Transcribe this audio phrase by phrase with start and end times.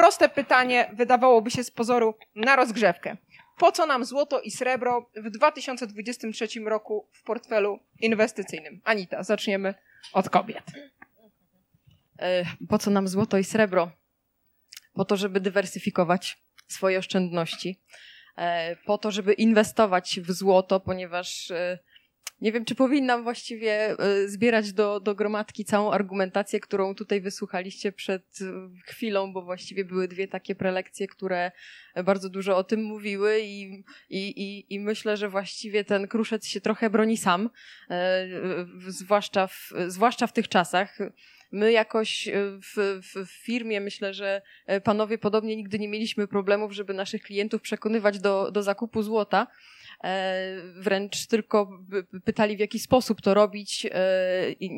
[0.00, 3.16] proste pytanie, wydawałoby się z pozoru na rozgrzewkę.
[3.58, 8.80] Po co nam złoto i srebro w 2023 roku w portfelu inwestycyjnym?
[8.84, 9.74] Anita, zaczniemy
[10.12, 10.64] od kobiet.
[12.18, 13.90] E, po co nam złoto i srebro?
[14.94, 16.38] Po to, żeby dywersyfikować
[16.68, 17.80] swoje oszczędności.
[18.36, 21.78] E, po to, żeby inwestować w złoto, ponieważ e,
[22.40, 27.92] nie wiem, czy powinnam właściwie e, zbierać do, do gromadki całą argumentację, którą tutaj wysłuchaliście
[27.92, 28.44] przed e,
[28.86, 31.52] chwilą, bo właściwie były dwie takie prelekcje, które
[32.04, 36.60] bardzo dużo o tym mówiły i, i, i, i myślę, że właściwie ten kruszec się
[36.60, 37.50] trochę broni sam,
[37.90, 38.26] e,
[38.88, 40.98] zwłaszcza w, zwłaszcza w tych czasach.
[41.52, 42.28] My jakoś
[42.62, 44.42] w, w, w, firmie myślę, że
[44.84, 49.46] panowie podobnie nigdy nie mieliśmy problemów, żeby naszych klientów przekonywać do, do zakupu złota.
[50.04, 51.70] E, wręcz tylko
[52.24, 53.90] pytali, w jaki sposób to robić, e,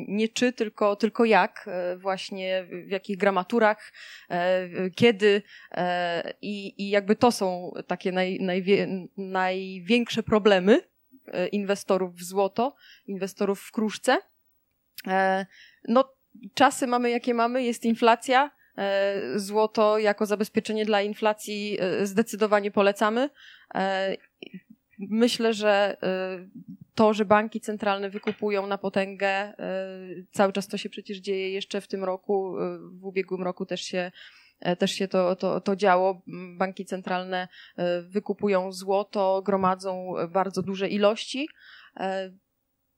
[0.07, 3.93] nie czy, tylko, tylko jak, e, właśnie w jakich gramaturach,
[4.95, 5.41] kiedy
[6.41, 8.39] i, i jakby to są takie naj,
[9.17, 10.81] największe problemy
[11.51, 12.75] inwestorów w złoto,
[13.07, 14.17] inwestorów w kruszce.
[15.87, 16.13] No,
[16.53, 18.51] czasy mamy jakie mamy, jest inflacja,
[19.35, 23.29] Złoto jako zabezpieczenie dla inflacji zdecydowanie polecamy
[24.99, 25.97] myślę, że
[26.95, 29.53] to, że banki centralne wykupują na potęgę,
[30.31, 32.55] cały czas to się przecież dzieje jeszcze w tym roku,
[32.91, 34.11] w ubiegłym roku też się
[34.59, 36.21] e, też się to, to, to działo.
[36.57, 37.47] Banki centralne
[38.03, 41.47] wykupują złoto, gromadzą bardzo duże ilości,
[41.97, 42.31] e,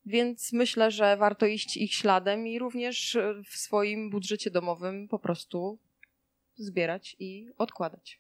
[0.06, 3.18] więc myślę, że warto iść ich śladem i również
[3.50, 5.80] w swoim budżecie domowym po prostu
[6.56, 8.20] zbierać i odkładać.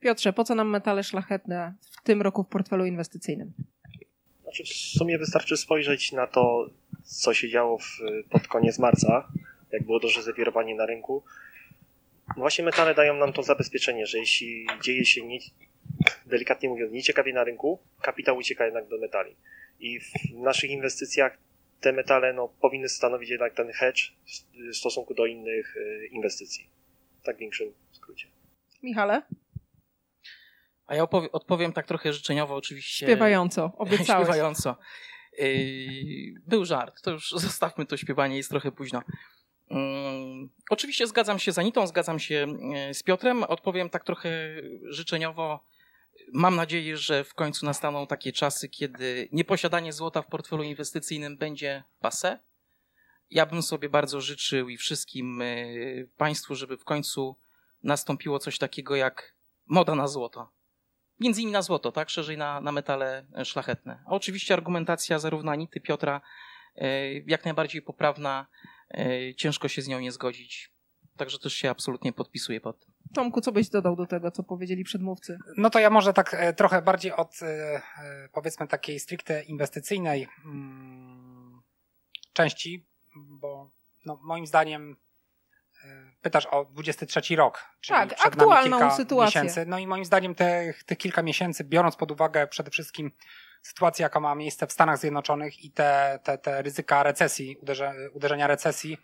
[0.00, 3.52] Piotrze, po co nam metale szlachetne w tym roku w portfelu inwestycyjnym?
[4.42, 6.70] Znaczy, w sumie wystarczy spojrzeć na to,
[7.04, 7.98] co się działo w,
[8.30, 9.28] pod koniec marca,
[9.72, 11.24] jak było duże zawirowanie na rynku.
[12.28, 15.38] No właśnie metale dają nam to zabezpieczenie, że jeśli dzieje się nie,
[16.26, 19.36] delikatnie mówiąc nieciekawie na rynku, kapitał ucieka jednak do metali.
[19.78, 21.38] I w naszych inwestycjach
[21.80, 24.00] te metale no, powinny stanowić jednak ten hedge
[24.72, 26.70] w stosunku do innych y, inwestycji.
[27.22, 28.28] Tak w większym skrócie.
[28.82, 29.22] Michale?
[30.86, 31.02] A ja
[31.32, 33.06] odpowiem tak trochę życzeniowo oczywiście.
[33.06, 34.26] Śpiewająco, obiecałeś.
[34.26, 34.76] Śpiewająco.
[35.38, 39.02] Yy, był żart, to już zostawmy to śpiewanie, jest trochę późno.
[39.70, 39.76] Yy,
[40.70, 42.46] oczywiście zgadzam się z Anitą, zgadzam się
[42.86, 43.42] yy, z Piotrem.
[43.42, 44.30] Odpowiem tak trochę
[44.82, 45.66] życzeniowo.
[46.32, 51.84] Mam nadzieję, że w końcu nastaną takie czasy, kiedy nieposiadanie złota w portfelu inwestycyjnym będzie
[52.00, 52.38] pase.
[53.30, 55.42] Ja bym sobie bardzo życzył i wszystkim
[56.16, 57.36] Państwu, żeby w końcu
[57.82, 59.34] nastąpiło coś takiego jak
[59.66, 60.54] moda na złoto
[61.20, 62.10] między innymi na złoto, tak?
[62.10, 64.02] Szerzej na, na metale szlachetne.
[64.06, 66.20] A oczywiście argumentacja zarówno Anity, Piotra,
[66.76, 68.46] e, jak najbardziej poprawna.
[68.90, 70.72] E, ciężko się z nią nie zgodzić.
[71.16, 72.93] Także też się absolutnie podpisuję pod tym.
[73.14, 75.38] Tomku, co byś dodał do tego, co powiedzieli przedmówcy?
[75.56, 77.40] No to ja może tak e, trochę bardziej od
[78.32, 81.62] powiedzmy takiej stricte inwestycyjnej mm,
[82.32, 82.86] części,
[83.16, 83.70] bo
[84.06, 84.96] no, moim zdaniem
[86.22, 89.42] pytasz o 23 rok, czyli tak, przed aktualną nami kilka sytuację.
[89.42, 89.66] miesięcy.
[89.66, 93.10] No i moim zdaniem te, te kilka miesięcy, biorąc pod uwagę przede wszystkim
[93.62, 98.46] sytuację, jaka ma miejsce w Stanach Zjednoczonych i te, te, te ryzyka recesji, uderze, uderzenia
[98.46, 98.98] recesji,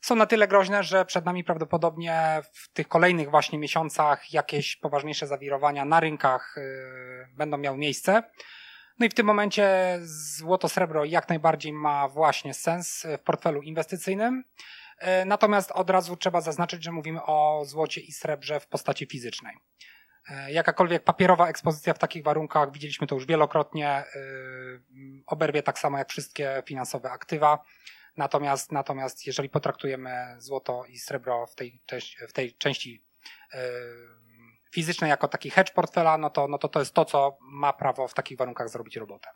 [0.00, 5.26] są na tyle groźne, że przed nami prawdopodobnie w tych kolejnych właśnie miesiącach jakieś poważniejsze
[5.26, 8.22] zawirowania na rynkach yy, będą miały miejsce.
[8.98, 14.44] No i w tym momencie złoto, srebro jak najbardziej ma właśnie sens w portfelu inwestycyjnym.
[14.98, 19.56] E, natomiast od razu trzeba zaznaczyć, że mówimy o złocie i srebrze w postaci fizycznej.
[20.28, 24.04] E, jakakolwiek papierowa ekspozycja w takich warunkach, widzieliśmy to już wielokrotnie,
[25.26, 27.64] oberwie tak samo jak wszystkie finansowe aktywa.
[28.16, 31.80] Natomiast, natomiast jeżeli potraktujemy złoto i srebro w tej,
[32.28, 33.04] w tej części
[34.72, 38.08] fizycznej jako taki hedge portfela, no to, no to to jest to, co ma prawo
[38.08, 39.28] w takich warunkach zrobić robotę.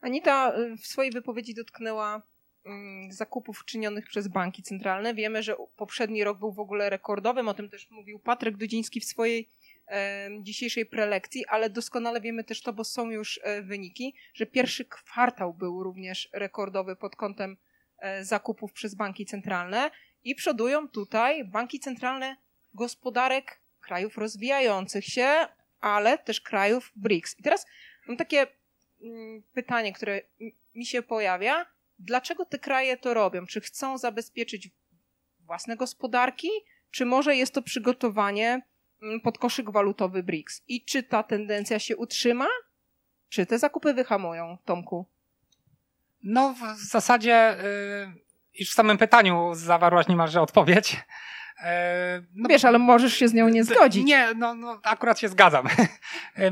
[0.00, 0.52] Anita
[0.82, 2.22] w swojej wypowiedzi dotknęła
[2.64, 5.14] Mm, zakupów czynionych przez banki centralne.
[5.14, 9.04] Wiemy, że poprzedni rok był w ogóle rekordowym, o tym też mówił Patryk Dudziński w
[9.04, 9.61] swojej e,
[10.40, 15.54] dzisiejszej prelekcji, ale doskonale wiemy też to, bo są już e, wyniki, że pierwszy kwartał
[15.54, 17.56] był również rekordowy pod kątem
[17.98, 19.90] e, zakupów przez banki centralne
[20.24, 22.36] i przodują tutaj banki centralne
[22.74, 25.46] gospodarek krajów rozwijających się,
[25.80, 27.38] ale też krajów BRICS.
[27.38, 27.66] I teraz
[28.08, 28.46] mam takie
[29.02, 30.20] mm, pytanie, które
[30.74, 31.66] mi się pojawia
[31.98, 33.46] dlaczego te kraje to robią?
[33.46, 34.70] Czy chcą zabezpieczyć
[35.40, 36.48] własne gospodarki,
[36.90, 38.62] czy może jest to przygotowanie
[39.02, 40.62] mm, pod koszyk walutowy BRICS?
[40.68, 42.46] I czy ta tendencja się utrzyma,
[43.28, 45.06] czy te zakupy wyhamują, Tomku?
[46.22, 48.22] No, w zasadzie yy,
[48.58, 50.96] już w samym pytaniu zawarłaś niemalże odpowiedź.
[51.62, 54.06] E, no, Wiesz, ale możesz się z nią nie zgodzić.
[54.06, 55.68] Nie, no, no akurat się zgadzam.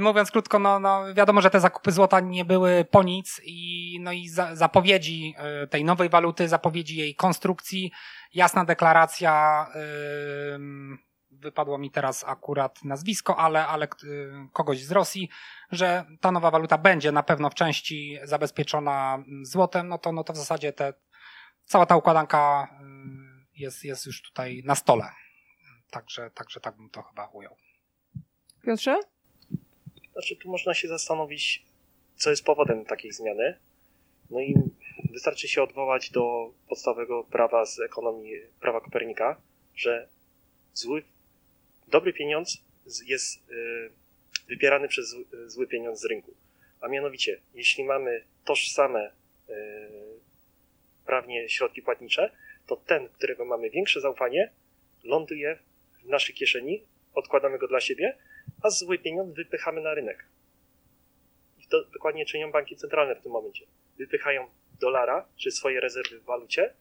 [0.00, 4.12] Mówiąc krótko, no, no wiadomo, że te zakupy złota nie były po nic i, no
[4.12, 5.35] i za, zapowiedzi
[5.70, 7.93] tej nowej waluty, zapowiedzi jej konstrukcji,
[8.35, 10.99] jasna deklaracja, yy,
[11.41, 15.29] wypadło mi teraz akurat nazwisko, ale, ale yy, kogoś z Rosji,
[15.73, 20.33] że ta nowa waluta będzie na pewno w części zabezpieczona złotem, no to, no to
[20.33, 20.95] w zasadzie te,
[21.65, 25.11] cała ta układanka yy, jest, jest już tutaj na stole.
[25.91, 27.57] Także, także tak bym to chyba ujął.
[28.65, 29.01] Piotrze?
[30.13, 31.67] Znaczy, tu można się zastanowić,
[32.17, 33.59] co jest powodem takiej zmiany.
[34.31, 34.55] No i
[35.13, 39.41] wystarczy się odwołać do podstawowego prawa z ekonomii, prawa Kopernika,
[39.75, 40.09] że
[40.73, 41.03] zły,
[41.91, 42.65] dobry pieniądz
[43.07, 43.91] jest y,
[44.49, 45.17] wybierany przez
[45.47, 46.35] zły pieniądz z rynku.
[46.81, 49.13] A mianowicie, jeśli mamy tożsame
[49.49, 49.53] y,
[51.07, 52.31] prawnie środki płatnicze,
[52.67, 54.53] to ten, którego mamy większe zaufanie,
[55.05, 55.59] ląduje
[56.05, 56.85] w naszej kieszeni,
[57.15, 58.19] odkładamy go dla siebie,
[58.63, 60.27] a zły pieniądz wypychamy na rynek.
[61.59, 63.67] I to dokładnie czynią banki centralne w tym momencie.
[63.99, 64.51] Wypychają
[64.81, 66.75] dolara, czy swoje rezerwy w walucie,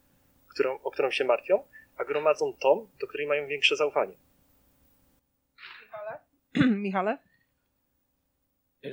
[0.48, 1.64] którą, o którą się martwią,
[1.98, 4.14] a gromadzą tą, do której mają większe zaufanie.
[6.86, 7.18] Michale?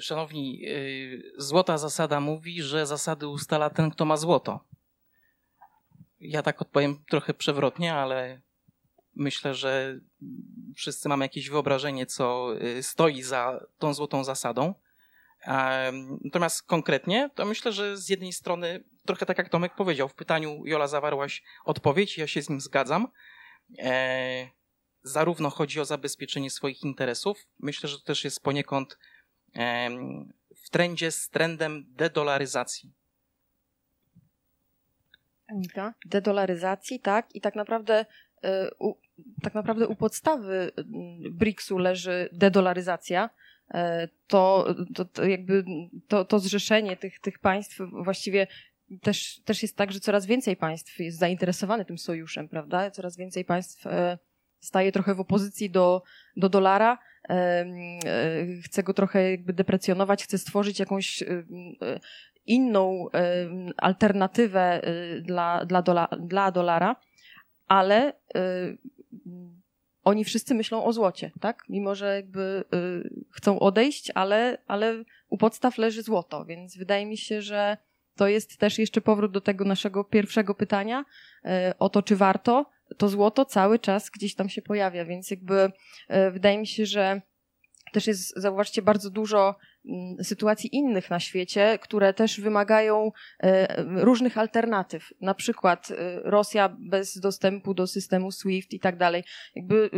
[0.01, 4.65] Szanowni, y, złota zasada mówi, że zasady ustala ten, kto ma złoto.
[6.21, 8.41] Ja tak odpowiem trochę przewrotnie, ale
[9.15, 10.01] myślę, że
[10.77, 14.75] wszyscy mamy jakieś wyobrażenie, co y, stoi za tą złotą zasadą.
[16.25, 20.63] Natomiast konkretnie, to myślę, że z jednej strony, trochę tak jak Tomek powiedział, w pytaniu
[20.65, 23.09] Jola zawarłaś odpowiedź, ja się z nim zgadzam.
[25.07, 28.99] Zarówno chodzi o zabezpieczenie swoich interesów, myślę, że to też jest poniekąd
[30.55, 32.93] w trendzie z trendem dedolaryzacji.
[35.49, 35.95] Anita?
[36.05, 37.35] Dedolaryzacji, tak.
[37.35, 38.07] I tak naprawdę,
[38.43, 38.95] e, u,
[39.43, 40.73] tak naprawdę u podstawy
[41.31, 43.31] BRICS-u leży dedolaryzacja
[43.75, 45.65] E, to, to, to jakby
[46.09, 48.47] to, to zrzeszenie tych, tych państw właściwie
[49.03, 52.91] też, też jest tak, że coraz więcej państw jest zainteresowane tym sojuszem, prawda?
[52.91, 54.19] Coraz więcej państw e,
[54.67, 56.03] staje trochę w opozycji do,
[56.37, 56.99] do dolara,
[57.29, 57.67] e,
[58.65, 61.25] chce go trochę jakby deprecjonować, chce stworzyć jakąś
[62.47, 63.07] inną
[63.77, 64.81] alternatywę
[65.23, 66.97] dla, dla, dola, dla dolara,
[67.69, 68.13] ale
[70.05, 71.65] oni wszyscy myślą o złocie, tak?
[71.69, 72.65] Mimo, że jakby
[73.31, 77.77] chcą odejść, ale, ale u podstaw leży złoto, więc wydaje mi się, że
[78.17, 81.05] to jest też jeszcze powrót do tego naszego pierwszego pytania
[81.79, 82.71] o to, czy warto.
[82.97, 85.73] To złoto cały czas gdzieś tam się pojawia, więc jakby
[86.11, 87.21] y, wydaje mi się, że
[87.93, 93.13] też jest, zauważcie, bardzo dużo mm, sytuacji innych na świecie, które też wymagają
[93.43, 95.13] e, różnych alternatyw.
[95.21, 99.25] Na przykład e, Rosja bez dostępu do systemu SWIFT i tak dalej.
[99.55, 99.91] Jakby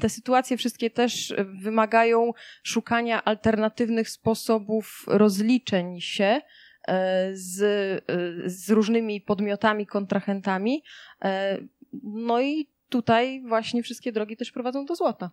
[0.00, 2.32] te sytuacje wszystkie też wymagają
[2.62, 6.42] szukania alternatywnych sposobów rozliczeń się e,
[7.32, 8.04] z,
[8.46, 10.82] z różnymi podmiotami, kontrahentami.
[12.02, 15.30] No i tutaj właśnie wszystkie drogi też prowadzą do złota.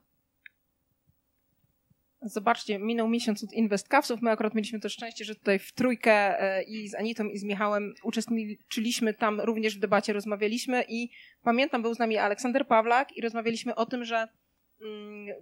[2.22, 4.22] Zobaczcie, minął miesiąc od InvestCapsów.
[4.22, 7.44] My akurat mieliśmy to szczęście, że tutaj w trójkę e, i z Anitą i z
[7.44, 11.10] Michałem uczestniczyliśmy tam również w debacie, rozmawialiśmy i
[11.44, 14.28] pamiętam, był z nami Aleksander Pawlak i rozmawialiśmy o tym, że
[14.82, 15.36] mm,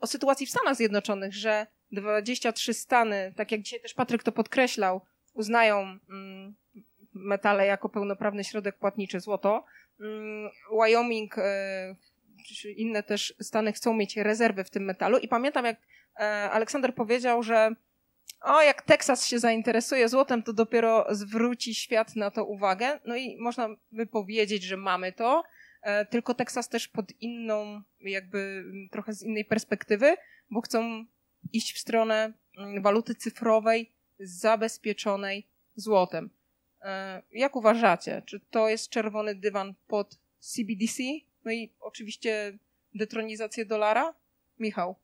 [0.00, 5.00] o sytuacji w Stanach Zjednoczonych, że 23 stany, tak jak dzisiaj też Patryk to podkreślał,
[5.36, 6.54] uznają mm,
[7.12, 9.64] metale jako pełnoprawny środek płatniczy złoto.
[10.00, 10.50] Mm,
[10.80, 11.96] Wyoming e,
[12.60, 15.76] czy inne też stany chcą mieć rezerwy w tym metalu i pamiętam jak
[16.20, 17.70] E, Aleksander powiedział, że
[18.40, 23.00] o, jak Teksas się zainteresuje złotem, to dopiero zwróci świat na to uwagę.
[23.04, 25.44] No i można by powiedzieć, że mamy to,
[25.82, 30.16] e, tylko Teksas też pod inną, jakby trochę z innej perspektywy,
[30.50, 31.04] bo chcą
[31.52, 35.46] iść w stronę mm, waluty cyfrowej zabezpieczonej
[35.76, 36.30] złotem.
[36.82, 38.22] E, jak uważacie?
[38.26, 41.02] Czy to jest czerwony dywan pod CBDC?
[41.44, 42.58] No i oczywiście
[42.94, 44.14] detronizację dolara?
[44.58, 44.96] Michał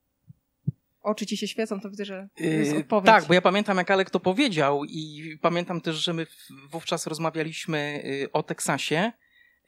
[1.03, 3.07] oczy ci się świecą, to widzę, że jest yy, odpowiedź.
[3.07, 6.27] Tak, bo ja pamiętam, jak Alek to powiedział i pamiętam też, że my
[6.71, 9.13] wówczas rozmawialiśmy y, o Teksasie.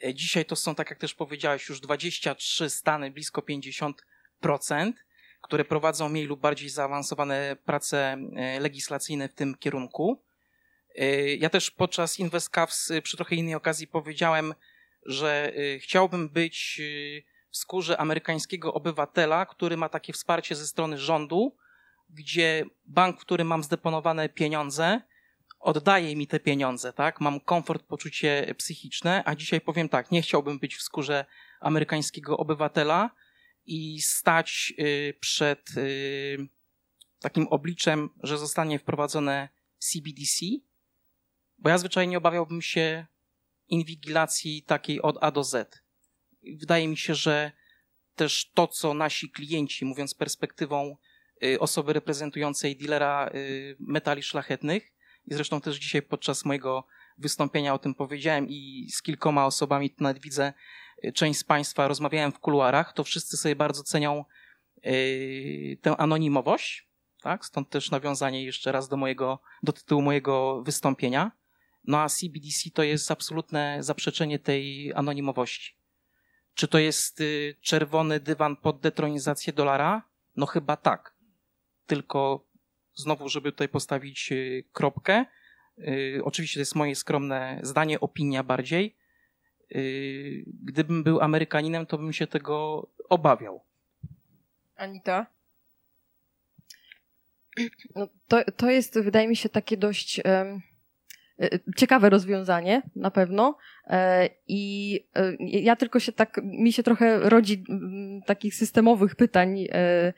[0.05, 3.43] E, dzisiaj to są, tak jak też powiedziałeś, już 23 stany, blisko
[4.43, 4.93] 50%,
[5.45, 10.23] które prowadzą mniej lub bardziej zaawansowane prace e, legislacyjne w tym kierunku.
[10.95, 14.55] E, ja też podczas InvestCavs przy trochę innej okazji powiedziałem,
[15.07, 16.81] że chciałbym być
[17.51, 21.57] w skórze amerykańskiego obywatela, który ma takie wsparcie ze strony rządu,
[22.11, 25.01] gdzie bank, w którym mam zdeponowane pieniądze,
[25.61, 27.21] oddaje mi te pieniądze, tak?
[27.21, 31.25] Mam komfort, poczucie psychiczne, a dzisiaj powiem tak, nie chciałbym być w skórze
[31.61, 33.11] amerykańskiego obywatela
[33.67, 36.49] i stać y, przed y,
[37.21, 40.47] takim obliczem, że zostanie wprowadzone CBDC,
[41.59, 43.07] bo ja zwyczajnie obawiałbym się
[43.69, 45.83] inwigilacji takiej od A do Z.
[46.57, 47.53] Wydaje mi się, że
[48.15, 50.97] też to, co nasi klienci, mówiąc perspektywą
[51.45, 53.31] y, osoby reprezentującej dealera
[53.79, 54.95] metali szlachetnych,
[55.27, 56.87] i zresztą też dzisiaj podczas mojego
[57.19, 60.53] wystąpienia o tym powiedziałem i z kilkoma osobami, nawet widzę,
[61.15, 64.25] część z Państwa rozmawiałem w kuluarach, to wszyscy sobie bardzo cenią
[64.83, 66.89] yy, tę anonimowość,
[67.23, 67.45] tak?
[67.45, 71.33] Stąd też nawiązanie jeszcze raz do mojego, do tytułu mojego wystąpienia.
[71.85, 75.77] No a CBDC to jest absolutne zaprzeczenie tej anonimowości.
[76.55, 80.03] Czy to jest y, czerwony dywan pod detronizację dolara?
[80.37, 81.17] No chyba tak.
[81.87, 82.47] Tylko
[82.95, 85.25] znowu, żeby tutaj postawić y, kropkę.
[85.79, 88.97] Y, oczywiście to jest moje skromne zdanie, opinia bardziej.
[89.75, 93.61] Y, gdybym był Amerykaninem, to bym się tego obawiał.
[94.77, 95.27] Anita?
[97.95, 100.21] No, to, to jest, wydaje mi się, takie dość.
[100.25, 100.63] Um
[101.77, 103.57] ciekawe rozwiązanie, na pewno.
[103.87, 107.65] E, I e, ja tylko się tak, mi się trochę rodzi
[108.27, 110.13] takich systemowych pytań, e,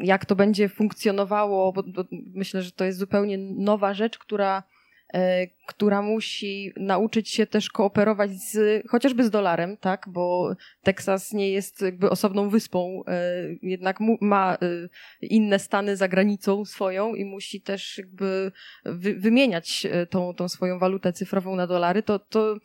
[0.00, 4.62] jak to będzie funkcjonowało, bo myślę, że to jest zupełnie nowa rzecz, która
[5.66, 11.82] która musi nauczyć się też kooperować z, chociażby z dolarem, tak, bo Teksas nie jest
[11.82, 13.22] jakby osobną wyspą, e,
[13.62, 14.58] jednak ma e,
[15.20, 18.52] inne stany za granicą swoją i musi też jakby
[19.16, 22.56] wymieniać tą, tą swoją walutę cyfrową na dolary, to, to,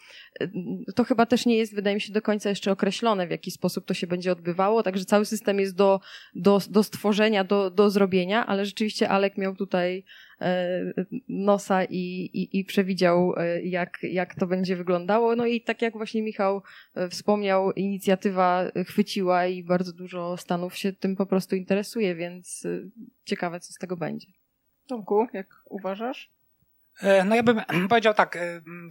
[0.96, 3.86] to chyba też nie jest, wydaje mi się, do końca jeszcze określone, w jaki sposób
[3.86, 6.00] to się będzie odbywało, także cały system jest do,
[6.36, 10.33] do, do stworzenia, do, do zrobienia, ale rzeczywiście Alek miał tutaj E,
[11.28, 15.36] nosa i, i, i przewidział, e, jak, jak to będzie wyglądało.
[15.36, 16.64] No i tak jak właśnie Michał
[16.96, 22.68] e, wspomniał, inicjatywa chwyciła i bardzo dużo stanów się tym po prostu interesuje, więc
[23.26, 24.28] ciekawe, co z tego będzie.
[24.88, 26.32] Tomku, jak uważasz?
[27.26, 28.38] No ja bym powiedział tak,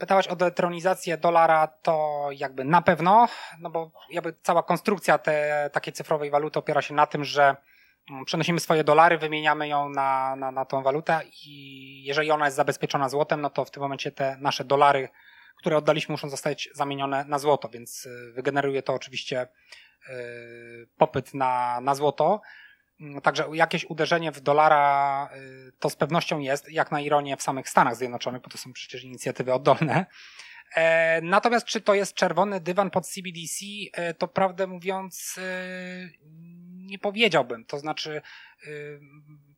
[0.00, 3.28] pytałaś o detronizację dolara, to jakby na pewno,
[3.60, 7.56] no bo jakby cała konstrukcja te, takiej cyfrowej waluty opiera się na tym, że
[8.26, 13.08] przenosimy swoje dolary, wymieniamy ją na, na, na tą walutę i jeżeli ona jest zabezpieczona
[13.08, 15.08] złotem, no to w tym momencie te nasze dolary,
[15.56, 19.48] które oddaliśmy, muszą zostać zamienione na złoto, więc y, wygeneruje to oczywiście
[20.08, 22.40] y, popyt na, na złoto.
[23.00, 27.42] Mm, także jakieś uderzenie w dolara y, to z pewnością jest, jak na ironię w
[27.42, 30.06] samych Stanach Zjednoczonych, bo to są przecież inicjatywy oddolne.
[30.74, 35.40] E, natomiast czy to jest czerwony dywan pod CBDC, e, to prawdę mówiąc
[36.86, 37.64] nie powiedziałbym.
[37.64, 38.22] To znaczy,
[38.66, 39.00] yy,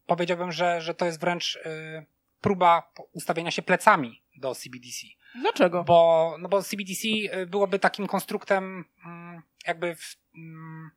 [0.07, 2.07] powiedziałbym, że, że to jest wręcz yy,
[2.41, 5.07] próba ustawienia się plecami do CBDC.
[5.41, 5.85] Dlaczego?
[5.85, 10.91] Bo, no bo CBDC y, byłoby takim konstruktem yy, jakby w, mm,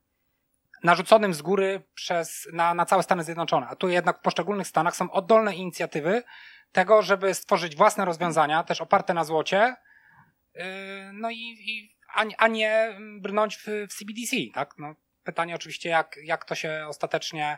[0.84, 3.68] narzuconym z góry przez, na, na całe Stany Zjednoczone.
[3.68, 6.24] A tu jednak w poszczególnych stanach są oddolne inicjatywy
[6.72, 9.76] tego, żeby stworzyć własne rozwiązania, też oparte na złocie,
[10.56, 10.62] y,
[11.14, 14.74] no i, i a, a nie brnąć w, w CBDC, tak?
[14.78, 14.96] No,
[15.28, 17.58] Pytanie oczywiście, jak, jak to się ostatecznie,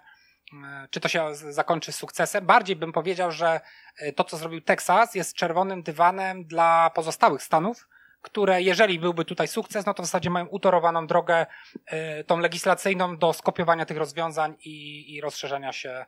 [0.63, 2.45] e, czy to się zakończy sukcesem.
[2.45, 3.61] Bardziej bym powiedział, że
[3.97, 7.87] e, to, co zrobił Teksas, jest czerwonym dywanem dla pozostałych stanów,
[8.21, 11.45] które jeżeli byłby tutaj sukces, no to w zasadzie mają utorowaną drogę
[11.85, 16.05] e, tą legislacyjną do skopiowania tych rozwiązań i, i rozszerzenia się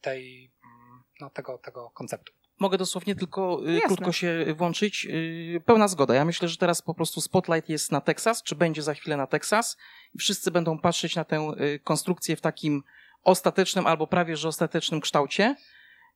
[0.00, 2.32] tej, mm, no, tego, tego konceptu.
[2.60, 5.06] Mogę dosłownie tylko y, krótko się włączyć.
[5.10, 6.14] Y, pełna zgoda.
[6.14, 9.26] Ja myślę, że teraz po prostu spotlight jest na Teksas, czy będzie za chwilę na
[9.26, 9.76] Teksas
[10.14, 12.82] i wszyscy będą patrzeć na tę y, konstrukcję w takim
[13.22, 15.56] ostatecznym albo prawie że ostatecznym kształcie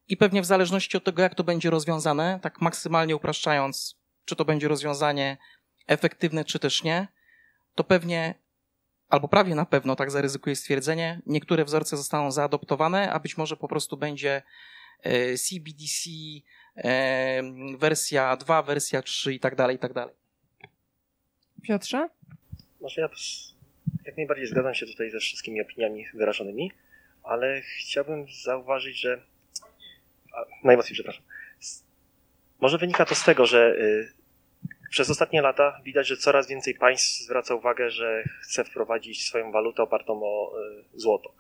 [0.09, 4.45] i pewnie w zależności od tego, jak to będzie rozwiązane, tak maksymalnie upraszczając, czy to
[4.45, 5.37] będzie rozwiązanie
[5.87, 7.09] efektywne, czy też nie,
[7.75, 8.35] to pewnie
[9.09, 13.69] albo prawie na pewno, tak zaryzykuję stwierdzenie, niektóre wzorce zostaną zaadoptowane, a być może po
[13.69, 14.43] prostu będzie
[15.39, 16.11] CBDC,
[16.77, 17.43] e,
[17.79, 20.15] wersja 2, wersja 3 i tak dalej, i tak dalej.
[21.63, 22.09] Piotrze?
[22.81, 23.09] Może ja
[24.07, 26.73] jak najbardziej zgadzam się tutaj ze wszystkimi opiniami wyrażonymi,
[27.23, 29.23] ale chciałbym zauważyć, że
[30.33, 31.25] a, najmocniej przepraszam.
[32.61, 34.13] Może wynika to z tego, że y,
[34.91, 39.83] przez ostatnie lata widać, że coraz więcej państw zwraca uwagę, że chce wprowadzić swoją walutę
[39.83, 40.53] opartą o
[40.95, 41.35] y, złoto.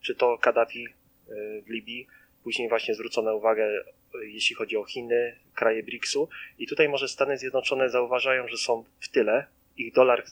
[0.00, 2.06] Czy to Kaddafi y, w Libii,
[2.44, 3.84] Później właśnie zwrócono uwagę,
[4.22, 6.28] jeśli chodzi o Chiny, kraje BRICS-u.
[6.58, 9.46] I tutaj może Stany Zjednoczone zauważają, że są w tyle.
[9.76, 10.24] Ich dolar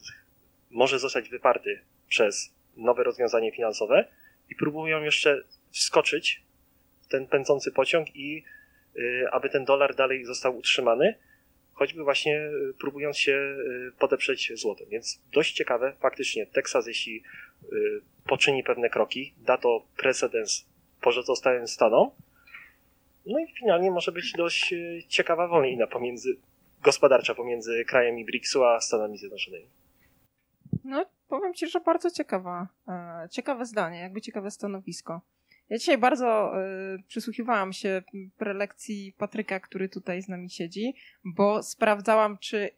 [0.70, 4.08] może zostać wyparty przez nowe rozwiązanie finansowe
[4.50, 6.42] i próbują jeszcze wskoczyć
[7.02, 8.44] w ten pędzący pociąg i
[9.32, 11.14] aby ten dolar dalej został utrzymany,
[11.72, 12.50] choćby właśnie
[12.80, 13.56] próbując się
[13.98, 14.88] podeprzeć złotem.
[14.90, 17.22] Więc dość ciekawe, faktycznie Teksas, jeśli
[18.26, 20.69] poczyni pewne kroki, da to precedens
[21.00, 22.10] pozostałym stanom,
[23.26, 24.74] no i finalnie może być dość
[25.08, 26.36] ciekawa wojna pomiędzy,
[26.82, 29.70] gospodarcza pomiędzy krajami BRICS-u a Stanami Zjednoczonymi.
[30.84, 35.20] No, powiem Ci, że bardzo ciekawa, e, ciekawe zdanie, jakby ciekawe stanowisko.
[35.68, 38.02] Ja dzisiaj bardzo e, przysłuchiwałam się
[38.36, 42.70] prelekcji Patryka, który tutaj z nami siedzi, bo sprawdzałam, czy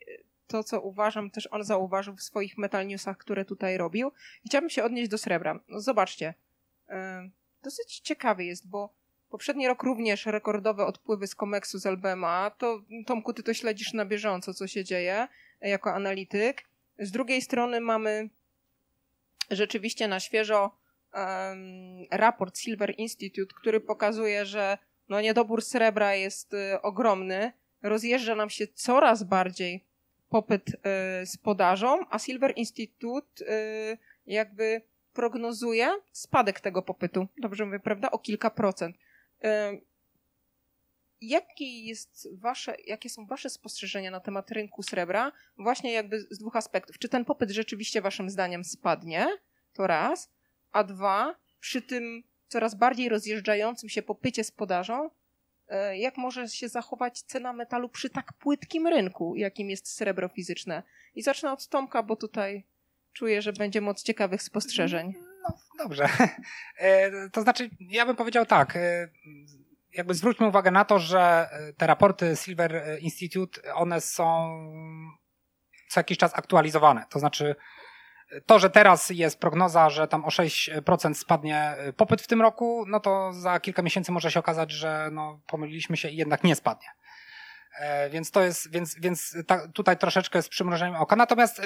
[0.46, 4.12] to, co uważam, też on zauważył w swoich metal newsach, które tutaj robił.
[4.46, 5.60] Chciałabym się odnieść do srebra.
[5.68, 6.34] No, zobaczcie,
[6.88, 7.30] e,
[7.62, 8.94] dosyć ciekawy jest, bo
[9.30, 12.50] poprzedni rok również rekordowe odpływy z Comexu z LBMA.
[12.58, 15.28] To, Tomku, ty to śledzisz na bieżąco, co się dzieje
[15.60, 16.64] jako analityk.
[16.98, 18.28] Z drugiej strony mamy
[19.50, 20.76] rzeczywiście na świeżo
[21.14, 24.78] um, raport Silver Institute, który pokazuje, że
[25.08, 27.52] no, niedobór srebra jest y, ogromny.
[27.82, 29.84] Rozjeżdża nam się coraz bardziej
[30.28, 30.74] popyt y,
[31.26, 37.26] z podażą, a Silver Institute y, jakby prognozuje spadek tego popytu.
[37.38, 38.10] Dobrze mówię, prawda?
[38.10, 38.96] O kilka procent.
[39.44, 39.48] Y,
[41.20, 45.32] jakie, jest wasze, jakie są wasze spostrzeżenia na temat rynku srebra?
[45.58, 46.98] Właśnie jakby z dwóch aspektów.
[46.98, 49.28] Czy ten popyt rzeczywiście waszym zdaniem spadnie?
[49.72, 50.30] To raz.
[50.72, 55.10] A dwa, przy tym coraz bardziej rozjeżdżającym się popycie z podażą,
[55.68, 60.82] e, jak może się zachować cena metalu przy tak płytkim rynku, jakim jest srebro fizyczne?
[61.14, 62.64] I zacznę od Tomka, bo tutaj
[63.12, 65.14] czuję, że będzie moc ciekawych spostrzeżeń.
[65.42, 66.08] No, dobrze.
[66.78, 69.08] E, to znaczy, ja bym powiedział tak e,
[69.92, 74.56] jakby zwróćmy uwagę na to, że e, te raporty Silver Institute, one są
[75.88, 77.06] co jakiś czas aktualizowane.
[77.10, 77.56] To znaczy,
[78.46, 83.00] to, że teraz jest prognoza, że tam o 6% spadnie popyt w tym roku, no
[83.00, 86.88] to za kilka miesięcy może się okazać, że no, pomyliliśmy się i jednak nie spadnie.
[88.10, 91.16] Więc to jest, więc, więc ta, tutaj troszeczkę z przymrużeniem oka.
[91.16, 91.62] Natomiast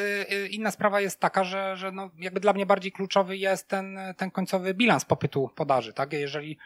[0.51, 4.31] inna sprawa jest taka, że, że no jakby dla mnie bardziej kluczowy jest ten, ten
[4.31, 6.13] końcowy bilans popytu podaży, tak?
[6.13, 6.59] Jeżeli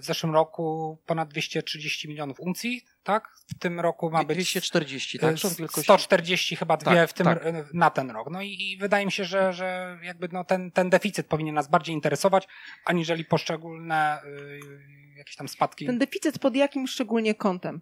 [0.00, 3.28] w zeszłym roku ponad 230 milionów uncji, tak?
[3.48, 5.36] W tym roku ma być 240, tak?
[5.82, 7.44] 140 chyba dwie tak, w tym, tak.
[7.74, 8.30] na ten rok.
[8.30, 11.68] No i, i, wydaje mi się, że, że jakby no ten, ten deficyt powinien nas
[11.68, 12.48] bardziej interesować,
[12.84, 14.60] aniżeli poszczególne y,
[15.16, 15.86] jakieś tam spadki.
[15.86, 17.80] Ten deficyt pod jakim szczególnie kątem?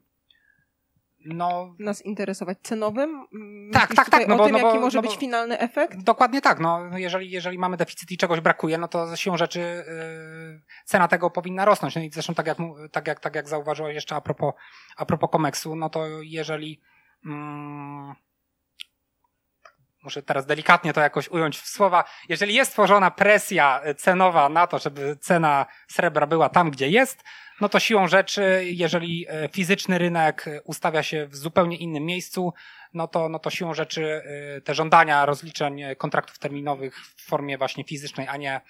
[1.25, 3.27] No, nas interesować cenowym?
[3.73, 4.29] Tak, tak, tak.
[4.29, 6.03] No o bo, tym, no jaki bo, może no być bo, finalny efekt?
[6.03, 6.61] Dokładnie tak.
[6.61, 11.31] No, jeżeli, jeżeli mamy deficyt i czegoś brakuje, no to siłą rzeczy yy, cena tego
[11.31, 11.95] powinna rosnąć.
[11.95, 12.59] No i zresztą tak jak,
[12.93, 14.55] tak jak, tak jak zauważyłeś jeszcze a propos,
[14.97, 16.81] a propos Comexu, no to jeżeli
[17.27, 18.15] mm,
[20.05, 24.79] muszę teraz delikatnie to jakoś ująć w słowa, jeżeli jest tworzona presja cenowa na to,
[24.79, 27.25] żeby cena srebra była tam, gdzie jest,
[27.61, 32.55] no to siłą rzeczy, jeżeli e, fizyczny rynek ustawia się w zupełnie innym miejscu,
[32.95, 34.23] no to, no to siłą rzeczy
[34.57, 38.61] e, te żądania rozliczeń kontraktów terminowych w formie właśnie fizycznej, a nie,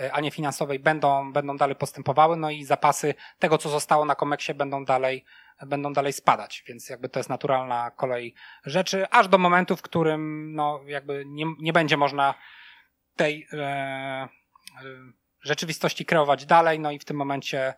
[0.00, 4.14] e, a nie finansowej będą, będą dalej postępowały, no i zapasy tego, co zostało na
[4.14, 5.24] komeksie będą dalej,
[5.66, 10.52] będą dalej spadać, więc jakby to jest naturalna kolej rzeczy, aż do momentu, w którym
[10.54, 12.34] no jakby nie, nie będzie można
[13.16, 14.28] tej e, e,
[15.42, 17.74] rzeczywistości kreować dalej, no i w tym momencie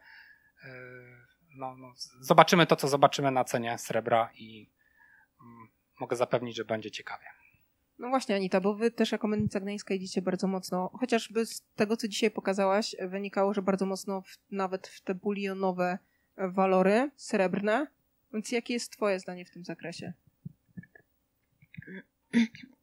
[1.56, 4.70] no, no, zobaczymy to, co zobaczymy na cenie srebra i
[5.40, 5.68] mm,
[6.00, 7.24] mogę zapewnić, że będzie ciekawie.
[7.98, 11.96] No właśnie, Anita, bo wy też jako Mennica Gdańska idziecie bardzo mocno, chociażby z tego,
[11.96, 15.98] co dzisiaj pokazałaś, wynikało, że bardzo mocno w, nawet w te bulionowe
[16.36, 17.86] walory srebrne.
[18.32, 20.12] Więc jakie jest twoje zdanie w tym zakresie?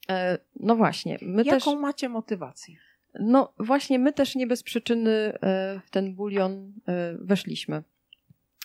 [0.10, 1.18] E, no właśnie.
[1.22, 1.82] My Jaką też...
[1.82, 2.78] macie motywację?
[3.19, 7.84] No właśnie, my też nie bez przyczyny e, w ten bulion e, weszliśmy.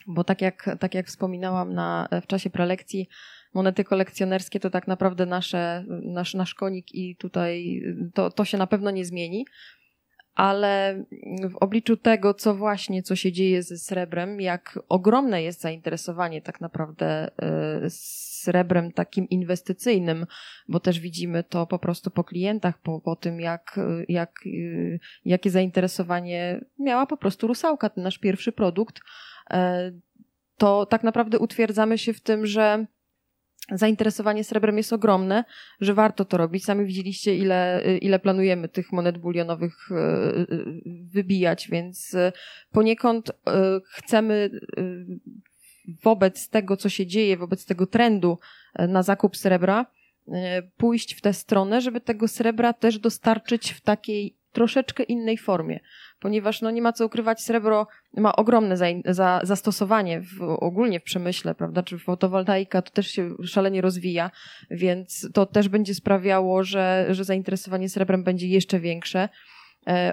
[0.07, 3.09] Bo tak jak, tak jak wspominałam na, w czasie prelekcji,
[3.55, 7.83] monety kolekcjonerskie to tak naprawdę nasze, nasz, nasz konik i tutaj
[8.15, 9.47] to, to się na pewno nie zmieni.
[10.35, 11.05] Ale
[11.51, 16.61] w obliczu tego, co właśnie, co się dzieje ze srebrem, jak ogromne jest zainteresowanie tak
[16.61, 20.27] naprawdę e, srebrem takim inwestycyjnym,
[20.69, 24.41] bo też widzimy to po prostu po klientach, po, po tym, jak, jak,
[25.25, 29.01] jakie zainteresowanie miała po prostu rusałka, ten nasz pierwszy produkt,
[29.51, 29.93] e,
[30.57, 32.87] to tak naprawdę utwierdzamy się w tym, że
[33.71, 35.45] zainteresowanie srebrem jest ogromne,
[35.81, 36.65] że warto to robić.
[36.65, 39.97] Sami widzieliście, ile, ile planujemy tych monet bulionowych e,
[41.13, 42.17] wybijać, więc
[42.73, 44.51] poniekąd e, chcemy
[46.03, 48.39] wobec tego, co się dzieje, wobec tego trendu
[48.75, 49.87] e, na zakup srebra,
[50.29, 55.81] e, pójść w tę stronę, żeby tego srebra też dostarczyć w takiej troszeczkę innej formie.
[56.23, 61.03] Ponieważ no nie ma co ukrywać, srebro ma ogromne za, za, zastosowanie w, ogólnie w
[61.03, 64.31] przemyśle, prawda, czy fotowoltaika to też się szalenie rozwija,
[64.71, 69.29] więc to też będzie sprawiało, że, że zainteresowanie srebrem będzie jeszcze większe.
[69.87, 70.13] E,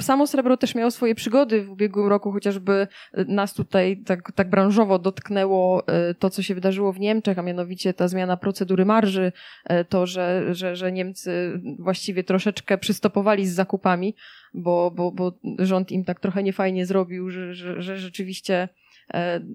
[0.00, 2.86] samo srebro też miało swoje przygody w ubiegłym roku, chociażby
[3.28, 7.94] nas tutaj tak, tak branżowo dotknęło e, to, co się wydarzyło w Niemczech, a mianowicie
[7.94, 9.32] ta zmiana procedury marży,
[9.64, 14.14] e, to, że, że, że Niemcy właściwie troszeczkę przystopowali z zakupami,
[14.54, 18.68] bo, bo, bo rząd im tak trochę niefajnie zrobił, że, że, że rzeczywiście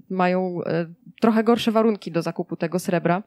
[0.09, 0.59] mają
[1.21, 3.23] trochę gorsze warunki do zakupu tego srebra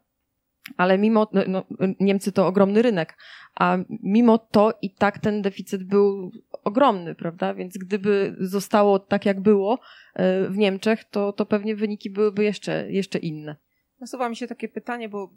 [0.77, 1.65] ale mimo, no, no,
[2.01, 3.19] Niemcy to ogromny rynek,
[3.55, 6.31] a mimo to i tak ten deficyt był
[6.65, 7.55] ogromny, prawda?
[7.55, 9.79] Więc gdyby zostało tak, jak było
[10.15, 13.57] e, w Niemczech, to, to pewnie wyniki byłyby jeszcze, jeszcze inne.
[14.01, 15.31] Nasuwa mi się takie pytanie, bo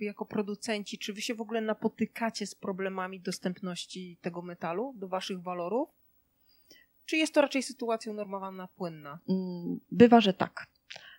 [0.00, 5.42] jako producenci, czy wy się w ogóle napotykacie z problemami dostępności tego metalu do waszych
[5.42, 5.88] walorów?
[7.06, 9.18] Czy jest to raczej sytuacja unormowana, płynna?
[9.28, 10.66] Mm, bywa, że tak.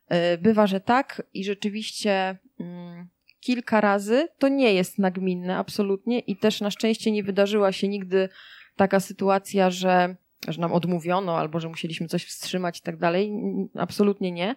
[0.08, 3.08] E, bywa, że tak i rzeczywiście mm,
[3.42, 4.28] kilka razy.
[4.38, 8.30] To nie jest nagminne absolutnie i też na szczęście nie wydarzyła się nigdy
[8.76, 10.16] taka sytuacja, że,
[10.48, 13.32] że nam odmówiono albo że musieliśmy coś wstrzymać i tak dalej.
[13.76, 14.56] Absolutnie nie.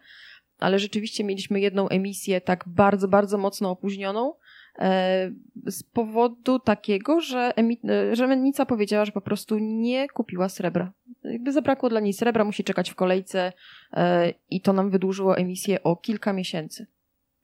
[0.58, 4.34] Ale rzeczywiście mieliśmy jedną emisję tak bardzo, bardzo mocno opóźnioną
[4.78, 5.30] e,
[5.66, 10.92] z powodu takiego, że, emi- że mennica powiedziała, że po prostu nie kupiła srebra.
[11.24, 13.52] Jakby zabrakło dla niej srebra, musi czekać w kolejce
[13.92, 16.86] e, i to nam wydłużyło emisję o kilka miesięcy.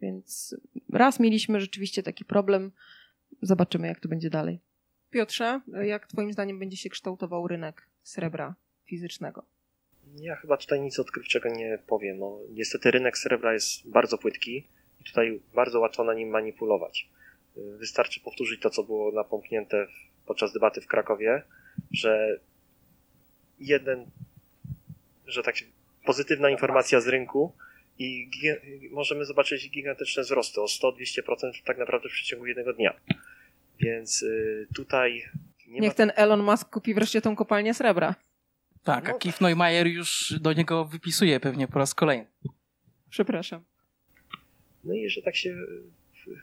[0.00, 0.56] Więc
[0.92, 2.72] raz mieliśmy rzeczywiście taki problem.
[3.42, 4.60] Zobaczymy, jak to będzie dalej.
[5.10, 9.44] Piotrze, jak Twoim zdaniem będzie się kształtował rynek srebra fizycznego?
[10.16, 12.18] Ja chyba tutaj nic odkrywczego nie powiem.
[12.18, 14.68] No, niestety rynek srebra jest bardzo płytki
[15.00, 17.10] i tutaj bardzo łatwo na nim manipulować.
[17.56, 19.86] Wystarczy powtórzyć to, co było napomknięte
[20.26, 21.42] podczas debaty w Krakowie,
[21.90, 22.40] że
[23.58, 24.10] jeden,
[25.26, 25.54] że tak
[26.06, 27.52] pozytywna informacja z rynku
[28.00, 28.30] i
[28.90, 33.00] możemy zobaczyć gigantyczne wzrosty o 100-200% tak naprawdę w przeciągu jednego dnia.
[33.80, 35.24] Więc y, tutaj.
[35.68, 35.94] Niech ma...
[35.94, 38.14] ten Elon Musk kupi wreszcie tą kopalnię srebra.
[38.84, 39.18] Tak, a no.
[39.18, 42.26] Keith Neumeier już do niego wypisuje pewnie po raz kolejny.
[43.10, 43.64] Przepraszam.
[44.84, 45.56] No i że tak się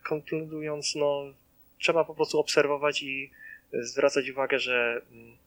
[0.04, 1.34] konkludując, no
[1.78, 3.32] trzeba po prostu obserwować i
[3.74, 5.38] zwracać uwagę, że, mm,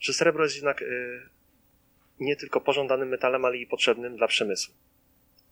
[0.00, 1.20] że srebro jest jednak y,
[2.20, 4.74] nie tylko pożądanym metalem, ale i potrzebnym dla przemysłu.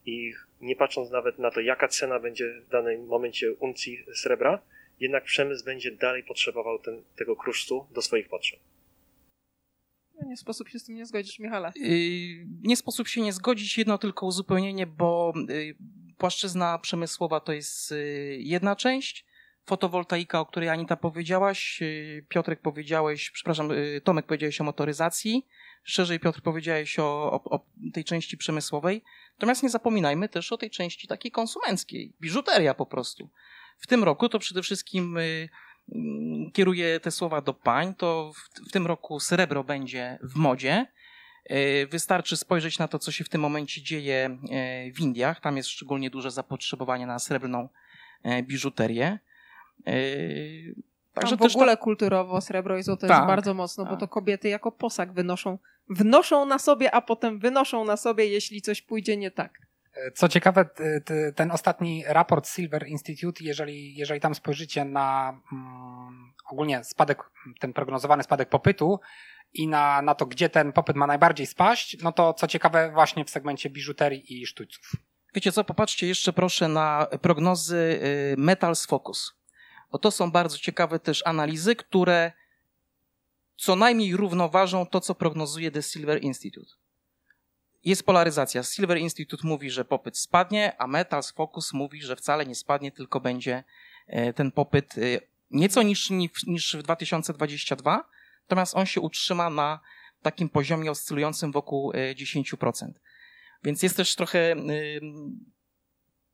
[0.07, 4.63] I nie patrząc nawet na to, jaka cena będzie w danym momencie uncji srebra,
[5.01, 8.61] jednak przemysł będzie dalej potrzebował ten, tego kruszcu do swoich potrzeb.
[10.21, 11.73] No, nie sposób się z tym nie zgodzić, Michale.
[11.77, 15.77] Yy, nie sposób się nie zgodzić, jedno tylko uzupełnienie, bo yy,
[16.19, 19.27] płaszczyzna przemysłowa to jest yy, jedna część,
[19.67, 21.81] fotowoltaika, o której Anita powiedziałaś,
[22.29, 23.69] Piotrek powiedziałeś, przepraszam,
[24.05, 25.47] Tomek powiedziałeś o motoryzacji,
[25.85, 30.71] szerzej Piotr powiedziałeś o, o, o, tej części przemysłowej, natomiast nie zapominajmy też o tej
[30.71, 33.31] części takiej konsumenckiej, biżuteria po prostu.
[33.79, 35.49] W tym roku to przede wszystkim y, y,
[36.53, 40.87] kieruję te słowa do pań, to w, w tym roku srebro będzie w modzie.
[41.51, 44.39] Y, wystarczy spojrzeć na to, co się w tym momencie dzieje
[44.89, 45.41] y, w Indiach.
[45.41, 47.69] Tam jest szczególnie duże zapotrzebowanie na srebrną
[48.27, 49.19] y, biżuterię.
[51.15, 53.93] Także Tam w ogóle kulturowo srebro i złoto tak, jest bardzo mocno, tak.
[53.93, 58.63] bo to kobiety jako posag wynoszą, wnoszą na sobie, a potem wynoszą na sobie, jeśli
[58.63, 59.53] coś pójdzie nie tak.
[60.15, 60.69] Co ciekawe,
[61.35, 67.19] ten ostatni raport Silver Institute, jeżeli, jeżeli tam spojrzycie na mm, ogólnie spadek,
[67.61, 69.01] ten prognozowany spadek popytu
[69.53, 73.25] i na, na to, gdzie ten popyt ma najbardziej spaść, no to co ciekawe właśnie
[73.25, 74.93] w segmencie biżuterii i sztućców.
[75.35, 78.01] Wiecie co, popatrzcie jeszcze proszę na prognozy
[78.33, 79.45] y, Metals Focus
[79.95, 82.33] bo to są bardzo ciekawe też analizy, które
[83.57, 86.71] co najmniej równoważą to, co prognozuje The Silver Institute.
[87.85, 88.63] Jest polaryzacja.
[88.63, 93.21] Silver Institute mówi, że popyt spadnie, a Metals Focus mówi, że wcale nie spadnie, tylko
[93.21, 93.65] będzie
[94.07, 95.01] e, ten popyt e,
[95.51, 96.13] nieco niższy
[96.47, 98.09] niż w 2022,
[98.43, 99.81] natomiast on się utrzyma na
[100.23, 102.89] takim poziomie oscylującym wokół 10%.
[102.89, 102.93] E,
[103.65, 104.57] Więc jest też trochę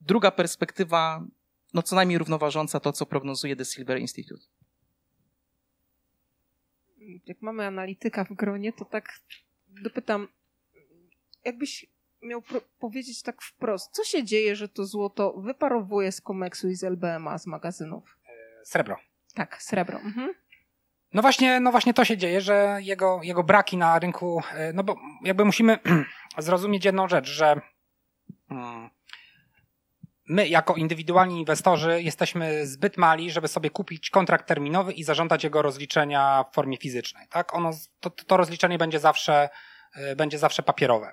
[0.00, 1.24] druga perspektywa
[1.74, 4.44] no co najmniej równoważąca to, co prognozuje The Silver Institute.
[7.26, 9.20] Jak mamy analityka w gronie, to tak
[9.68, 10.28] dopytam,
[11.44, 11.86] jakbyś
[12.22, 12.42] miał
[12.78, 17.38] powiedzieć tak wprost, co się dzieje, że to złoto wyparowuje z Comexu i z LBMA,
[17.38, 18.18] z magazynów?
[18.26, 18.96] E, srebro.
[19.34, 19.98] Tak, srebro.
[19.98, 20.34] Mhm.
[21.12, 24.84] No właśnie, no właśnie to się dzieje, że jego, jego braki na rynku, e, no
[24.84, 25.78] bo jakby musimy
[26.38, 27.60] zrozumieć jedną rzecz, że
[28.50, 28.90] mm,
[30.30, 35.62] my, jako indywidualni inwestorzy, jesteśmy zbyt mali, żeby sobie kupić kontrakt terminowy i zażądać jego
[35.62, 37.26] rozliczenia w formie fizycznej.
[37.30, 37.54] Tak?
[37.54, 39.48] Ono, to, to rozliczenie będzie zawsze,
[40.12, 41.12] y, będzie zawsze papierowe.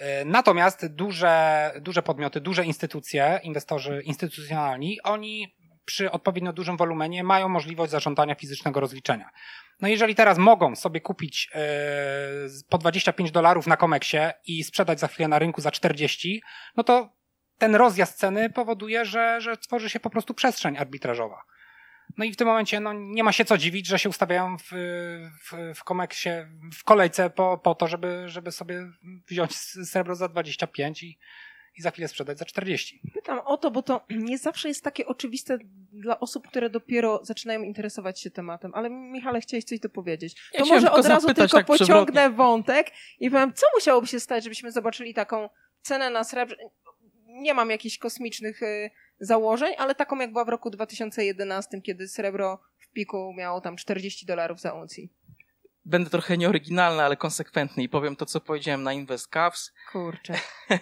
[0.00, 7.48] Y, natomiast duże, duże podmioty, duże instytucje, inwestorzy instytucjonalni, oni przy odpowiednio dużym wolumenie mają
[7.48, 9.30] możliwość zażądania fizycznego rozliczenia.
[9.80, 11.60] No jeżeli teraz mogą sobie kupić yy,
[12.68, 16.42] po 25 dolarów na Comexie i sprzedać za chwilę na rynku za 40,
[16.76, 17.21] no to
[17.62, 21.42] ten rozjazd ceny powoduje, że, że tworzy się po prostu przestrzeń arbitrażowa.
[22.16, 24.70] No i w tym momencie no, nie ma się co dziwić, że się ustawiają w,
[25.44, 28.90] w, w Comexie w kolejce po, po to, żeby, żeby sobie
[29.28, 31.18] wziąć srebro za 25 i,
[31.78, 33.00] i za chwilę sprzedać za 40.
[33.14, 35.58] Pytam o to, bo to nie zawsze jest takie oczywiste
[35.92, 38.72] dla osób, które dopiero zaczynają interesować się tematem.
[38.74, 40.50] Ale Michale, chciałeś coś dopowiedzieć.
[40.54, 42.36] Ja to może od razu zapytać tylko tak pociągnę przewrotnie.
[42.36, 45.48] wątek i powiem, co musiałoby się stać, żebyśmy zobaczyli taką
[45.82, 46.56] cenę na srebrze.
[47.32, 48.90] Nie mam jakichś kosmicznych y,
[49.20, 54.26] założeń, ale taką jak była w roku 2011, kiedy srebro w piku miało tam 40
[54.26, 55.12] dolarów za uncji.
[55.84, 59.72] Będę trochę nieoryginalny, ale konsekwentny i powiem to, co powiedziałem na Invest Cavs.
[59.92, 60.34] Kurczę.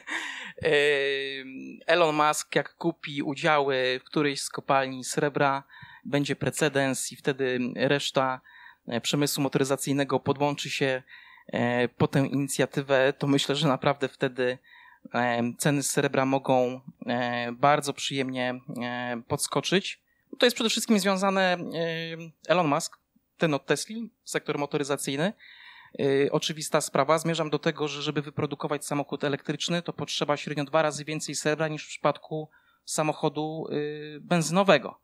[1.87, 5.63] Elon Musk, jak kupi udziały w którejś z kopalni srebra,
[6.05, 8.41] będzie precedens i wtedy reszta
[8.89, 11.03] e, przemysłu motoryzacyjnego podłączy się
[11.53, 14.59] e, po tę inicjatywę, to myślę, że naprawdę wtedy
[15.59, 20.03] ceny srebra mogą e, bardzo przyjemnie e, podskoczyć.
[20.39, 21.59] To jest przede wszystkim związane e,
[22.49, 22.99] Elon Musk,
[23.39, 25.33] ten od Tesli, sektor motoryzacyjny.
[26.31, 27.19] Oczywista sprawa.
[27.19, 31.69] Zmierzam do tego, że żeby wyprodukować samochód elektryczny, to potrzeba średnio dwa razy więcej srebra
[31.69, 32.51] niż w przypadku
[32.85, 33.67] samochodu
[34.21, 35.01] benzynowego.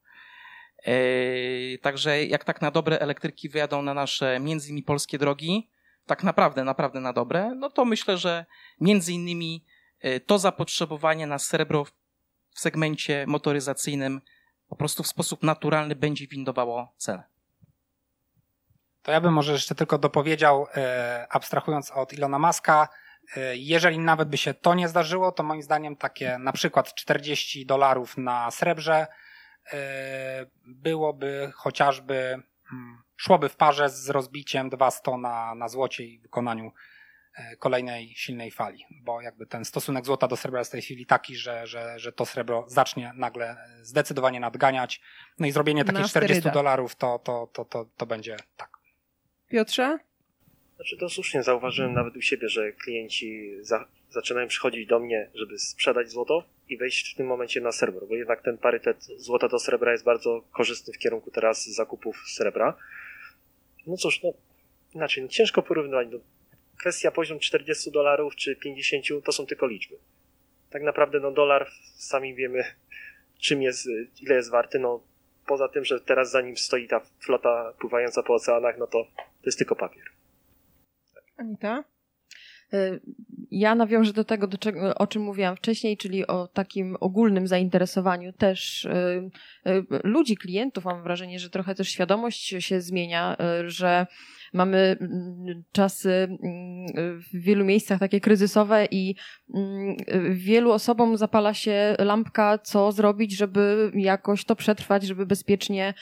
[1.82, 5.70] Także jak tak na dobre elektryki wyjadą na nasze między innymi polskie drogi,
[6.06, 8.46] tak naprawdę, naprawdę na dobre, no to myślę, że
[8.80, 9.64] między innymi
[10.26, 11.92] to zapotrzebowanie na srebro w-
[12.54, 14.20] segmencie motoryzacyjnym
[14.68, 17.22] po prostu w sposób naturalny będzie windowało cenę.
[19.02, 22.88] To ja bym może jeszcze tylko dopowiedział, e, abstrahując od Ilona Maska,
[23.36, 27.66] e, jeżeli nawet by się to nie zdarzyło, to moim zdaniem takie na przykład 40
[27.66, 29.06] dolarów na srebrze
[29.72, 32.42] e, byłoby chociażby,
[32.72, 36.95] mm, szłoby w parze z rozbiciem 200 na, na złocie i wykonaniu e,
[37.58, 41.36] kolejnej silnej fali, bo jakby ten stosunek złota do srebra jest w tej chwili taki,
[41.36, 45.00] że, że, że to srebro zacznie nagle zdecydowanie nadganiać,
[45.38, 46.54] no i zrobienie takich 40 sterydach.
[46.54, 48.70] dolarów to, to, to, to, to będzie tak.
[49.48, 49.98] Piotrze?
[50.76, 55.58] Znaczy to słusznie zauważyłem nawet u siebie, że klienci za, zaczynają przychodzić do mnie, żeby
[55.58, 59.58] sprzedać złoto i wejść w tym momencie na srebro, bo jednak ten parytet złota do
[59.58, 62.76] srebra jest bardzo korzystny w kierunku teraz zakupów srebra.
[63.86, 64.32] No cóż, no
[64.94, 66.08] inaczej, no, ciężko porównywać.
[66.10, 66.18] No,
[66.78, 69.98] kwestia poziom 40 dolarów czy 50 to są tylko liczby.
[70.70, 72.64] Tak naprawdę no dolar, sami wiemy
[73.38, 73.88] czym jest,
[74.20, 75.02] ile jest warty, no
[75.46, 79.46] poza tym, że teraz za nim stoi ta flota pływająca po oceanach, no to to
[79.46, 80.04] jest tylko papier.
[81.36, 81.84] Anita?
[82.74, 83.00] Y,
[83.50, 88.32] Ja nawiążę do tego, do czego, o czym mówiłam wcześniej, czyli o takim ogólnym zainteresowaniu
[88.32, 88.90] też y,
[89.66, 90.84] y, ludzi, klientów.
[90.84, 93.36] Mam wrażenie, że trochę też świadomość się zmienia,
[93.66, 94.06] że
[94.52, 99.14] mamy mm, czasy mm, w wielu miejscach takie kryzysowe i
[99.54, 99.96] mm,
[100.30, 105.94] wielu osobom zapala się lampka, co zrobić, żeby jakoś to przetrwać, żeby bezpiecznie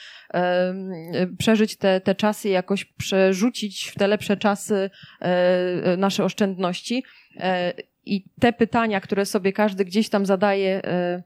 [1.37, 4.89] przeżyć te, te czasy, jakoś przerzucić w te lepsze czasy
[5.21, 7.03] e, nasze oszczędności.
[7.37, 7.73] E,
[8.05, 11.23] I te pytania, które sobie każdy gdzieś tam zadaje, e,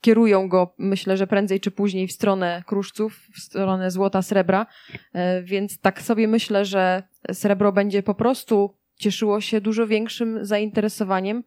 [0.00, 4.66] kierują go, myślę, że prędzej czy później w stronę kruszców, w stronę złota, srebra.
[5.12, 7.02] E, Więc tak sobie myślę, że
[7.32, 11.44] srebro będzie po prostu cieszyło się dużo większym zainteresowaniem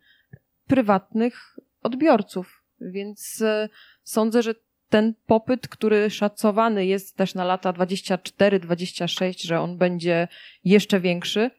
[0.68, 2.64] prywatnych odbiorców.
[2.82, 3.70] Więc e,
[4.04, 4.56] sądzę, że
[4.90, 10.28] ten popyt, który szacowany jest też na lata 24-26, że on będzie
[10.64, 11.52] jeszcze większy,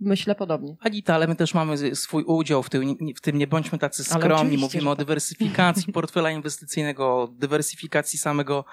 [0.00, 0.76] myślę podobnie.
[0.80, 4.58] Anita, ale my też mamy swój udział w tym, w tym nie bądźmy tacy skromni.
[4.58, 5.06] Mówimy o tak.
[5.06, 8.64] dywersyfikacji portfela inwestycyjnego, o dywersyfikacji samego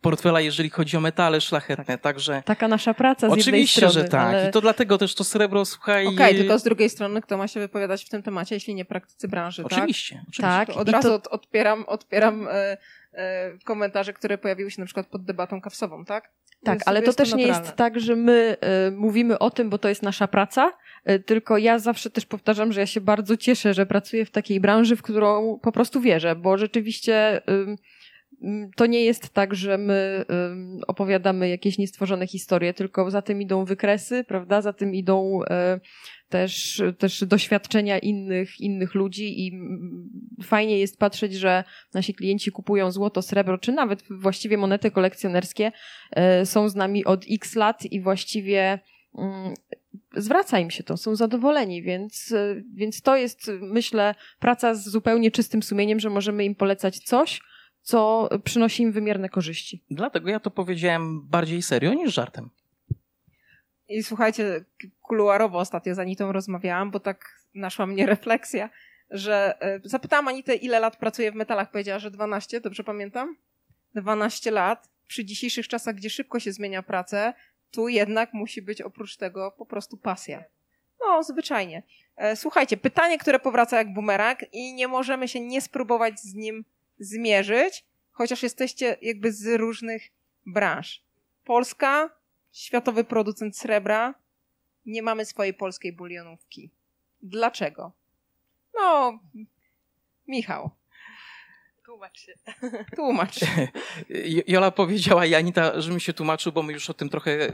[0.00, 1.98] portfela, jeżeli chodzi o metale szlachetne.
[1.98, 3.92] Także Taka nasza praca z oczywiście, strony.
[3.92, 4.28] że tak.
[4.34, 4.48] Ale...
[4.48, 6.06] I to dlatego też to srebro, słuchaj...
[6.06, 9.28] Okej, tylko z drugiej strony, kto ma się wypowiadać w tym temacie, jeśli nie praktycy
[9.28, 9.72] branży, tak?
[9.72, 10.42] Oczywiście, oczywiście.
[10.42, 10.68] Tak.
[10.68, 12.76] To od I razu to- od, odpieram, odpieram e,
[13.12, 16.30] e, komentarze, które pojawiły się na przykład pod debatą kawsową, tak?
[16.64, 18.56] Tak, ale to też nie jest tak, że my
[18.88, 20.72] y, mówimy o tym, bo to jest nasza praca,
[21.10, 24.60] y, tylko ja zawsze też powtarzam, że ja się bardzo cieszę, że pracuję w takiej
[24.60, 27.42] branży, w którą po prostu wierzę, bo rzeczywiście
[28.76, 30.24] to nie jest tak, że my
[30.86, 34.62] opowiadamy jakieś niestworzone historie, tylko za tym idą wykresy, prawda?
[34.62, 35.46] Za tym idą y,
[36.30, 39.60] też, też doświadczenia innych, innych ludzi i
[40.42, 41.64] fajnie jest patrzeć, że
[41.94, 45.72] nasi klienci kupują złoto, srebro, czy nawet właściwie monety kolekcjonerskie
[46.10, 48.78] e, są z nami od x lat i właściwie
[49.18, 49.54] mm,
[50.16, 55.30] zwraca im się to, są zadowoleni, więc, e, więc to jest, myślę, praca z zupełnie
[55.30, 57.40] czystym sumieniem, że możemy im polecać coś,
[57.82, 59.84] co przynosi im wymierne korzyści.
[59.90, 62.50] Dlatego ja to powiedziałem bardziej serio niż żartem.
[63.90, 64.64] I słuchajcie,
[65.02, 68.70] kuluarowo ostatnio z Anitą rozmawiałam, bo tak naszła mnie refleksja,
[69.10, 71.70] że e, zapytałam Anitę, ile lat pracuje w metalach.
[71.70, 73.36] Powiedziała, że 12, dobrze pamiętam?
[73.94, 74.88] 12 lat.
[75.06, 77.34] Przy dzisiejszych czasach, gdzie szybko się zmienia pracę,
[77.70, 80.44] tu jednak musi być oprócz tego po prostu pasja.
[81.00, 81.82] No, zwyczajnie.
[82.16, 86.64] E, słuchajcie, pytanie, które powraca jak bumerang i nie możemy się nie spróbować z nim
[86.98, 90.02] zmierzyć, chociaż jesteście jakby z różnych
[90.46, 91.02] branż.
[91.44, 92.19] Polska,
[92.52, 94.14] światowy producent srebra,
[94.86, 96.70] nie mamy swojej polskiej bulionówki.
[97.22, 97.92] Dlaczego?
[98.74, 99.18] No,
[100.28, 100.70] Michał.
[101.84, 102.34] Tłumacz się.
[102.96, 103.40] Tłumacz.
[104.46, 107.52] Jola powiedziała i Anita, żebym się tłumaczył, bo my już o tym trochę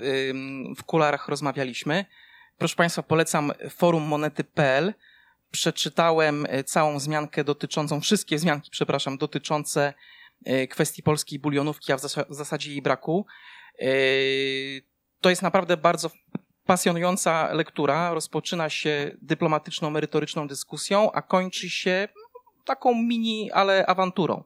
[0.77, 2.05] w kularach rozmawialiśmy.
[2.59, 4.95] Proszę Państwa, polecam forum monety.pl.
[5.51, 9.95] Przeczytałem e, całą wzmiankę dotyczącą, wszystkie wzmianki, przepraszam, dotyczące
[10.45, 13.27] e, kwestii polskiej bulionówki, a w zasadzie jej braku.
[13.81, 13.87] E,
[15.21, 16.11] to jest naprawdę bardzo
[16.67, 18.15] pasjonująca lektura.
[18.15, 22.09] Rozpoczyna się dyplomatyczną, merytoryczną dyskusją, a kończy się
[22.65, 24.45] taką mini, ale awanturą.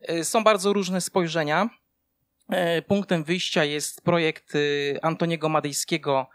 [0.00, 1.68] E, są bardzo różne spojrzenia.
[2.48, 4.52] E, punktem wyjścia jest projekt
[5.02, 6.26] Antoniego Madejskiego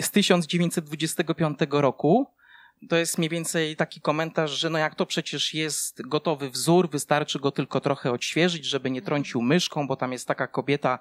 [0.00, 2.35] z 1925 roku.
[2.88, 7.38] To jest mniej więcej taki komentarz, że no jak to przecież jest gotowy wzór, wystarczy
[7.38, 10.98] go tylko trochę odświeżyć, żeby nie trącił myszką, bo tam jest taka kobieta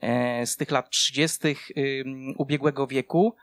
[0.00, 1.56] E, z tych lat 30.
[2.36, 3.36] ubiegłego wieku.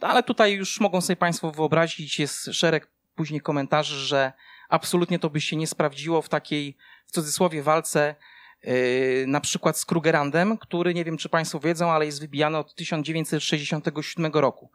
[0.00, 4.32] No, ale tutaj już mogą sobie Państwo wyobrazić, jest szereg później komentarzy, że
[4.68, 8.14] absolutnie to by się nie sprawdziło w takiej, w cudzysłowie, walce
[8.62, 8.74] e,
[9.26, 14.32] na przykład z Krugerandem, który nie wiem, czy Państwo wiedzą, ale jest wybijany od 1967
[14.32, 14.70] roku.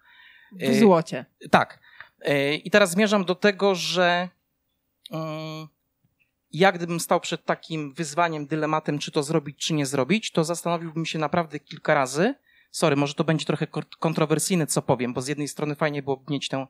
[0.51, 1.25] W złocie.
[1.51, 1.79] Tak.
[2.63, 4.29] I teraz zmierzam do tego, że
[5.11, 5.67] mm,
[6.51, 11.05] ja gdybym stał przed takim wyzwaniem, dylematem, czy to zrobić, czy nie zrobić, to zastanowiłbym
[11.05, 12.35] się naprawdę kilka razy.
[12.71, 13.67] Sorry, może to będzie trochę
[13.99, 16.67] kontrowersyjne, co powiem, bo z jednej strony fajnie było mieć tę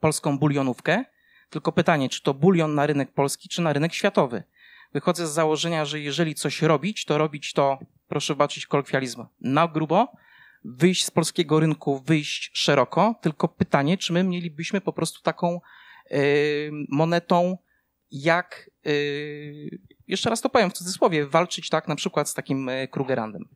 [0.00, 1.04] polską bulionówkę,
[1.50, 4.42] tylko pytanie, czy to bulion na rynek polski, czy na rynek światowy.
[4.92, 10.08] Wychodzę z założenia, że jeżeli coś robić, to robić to, proszę zobaczyć kolokwializm, na grubo,
[10.76, 15.60] wyjść z polskiego rynku, wyjść szeroko, tylko pytanie, czy my mielibyśmy po prostu taką
[16.10, 16.18] yy,
[16.88, 17.58] monetą
[18.10, 22.88] jak, yy, jeszcze raz to powiem w cudzysłowie, walczyć tak na przykład z takim y,
[22.88, 23.48] Krugerandem.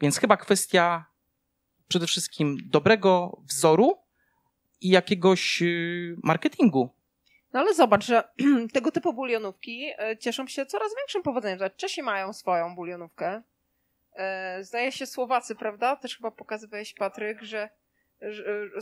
[0.00, 1.04] Więc chyba kwestia
[1.88, 3.98] przede wszystkim dobrego wzoru
[4.80, 5.62] i jakiegoś
[6.22, 6.88] marketingu.
[7.52, 8.28] No ale zobacz, że
[8.74, 11.58] tego typu bulionówki cieszą się coraz większym powodzeniem.
[11.76, 13.42] Czesi mają swoją bulionówkę.
[14.60, 15.96] Y, zdaje się Słowacy, prawda?
[15.96, 17.68] Też chyba pokazywałeś, Patryk, że,
[18.20, 18.72] że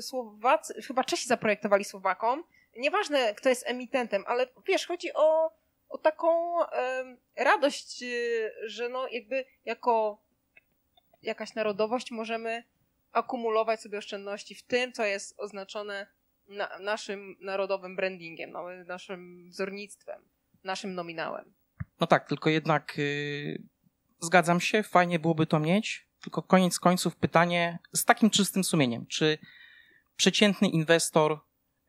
[0.00, 2.44] Słowacy, chyba Czesi zaprojektowali Słowakom
[2.76, 5.52] nieważne kto jest emitentem, ale wiesz, chodzi o,
[5.88, 6.60] o taką
[7.36, 10.22] radość, y, że no jakby jako
[11.22, 12.64] jakaś narodowość możemy
[13.12, 16.06] akumulować sobie oszczędności w tym, co jest oznaczone
[16.48, 20.22] na, naszym narodowym brandingiem, no, naszym wzornictwem,
[20.64, 21.52] naszym nominałem.
[22.00, 23.62] No tak, tylko jednak yy,
[24.22, 29.38] zgadzam się, fajnie byłoby to mieć, tylko koniec końców pytanie z takim czystym sumieniem, czy
[30.16, 31.40] przeciętny inwestor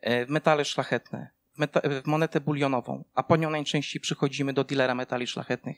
[0.03, 4.63] E, w metale szlachetne, w, meta w monetę bulionową, a po nią najczęściej przychodzimy do
[4.63, 5.77] dealera metali szlachetnych,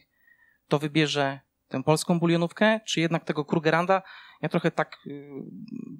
[0.68, 4.02] to wybierze tę polską bulionówkę, czy jednak tego Krugeranda.
[4.42, 5.24] Ja trochę tak yy,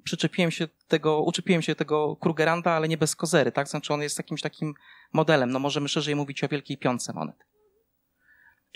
[0.04, 3.68] przyczepiłem się tego, uczepiłem się tego Krugeranda, ale nie bez kozery, tak?
[3.68, 4.74] Znaczy on jest jakimś takim
[5.12, 5.50] modelem.
[5.50, 7.36] No możemy szerzej mówić o wielkiej piące monet.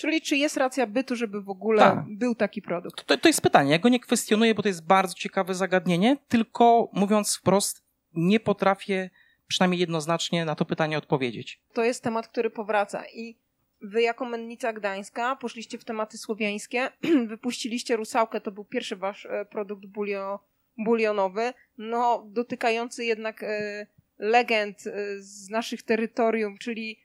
[0.00, 2.04] Czyli czy jest racja bytu, żeby w ogóle tak.
[2.08, 3.04] był taki produkt?
[3.04, 3.72] To, to jest pytanie.
[3.72, 7.82] Ja go nie kwestionuję, bo to jest bardzo ciekawe zagadnienie, tylko mówiąc wprost,
[8.14, 9.10] nie potrafię
[9.46, 11.60] przynajmniej jednoznacznie na to pytanie odpowiedzieć.
[11.72, 13.36] To jest temat, który powraca i
[13.80, 16.90] wy jako Mennica Gdańska poszliście w tematy słowiańskie,
[17.28, 20.38] wypuściliście Rusałkę, to był pierwszy wasz e, produkt bulio,
[20.78, 23.86] bulionowy, no dotykający jednak e,
[24.18, 27.00] legend e, z naszych terytorium, czyli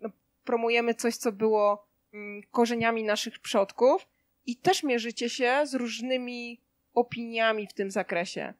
[0.00, 0.10] no,
[0.44, 1.89] promujemy coś, co było
[2.50, 4.08] korzeniami naszych przodków
[4.46, 6.60] i też mierzycie się z różnymi
[6.94, 8.54] opiniami w tym zakresie.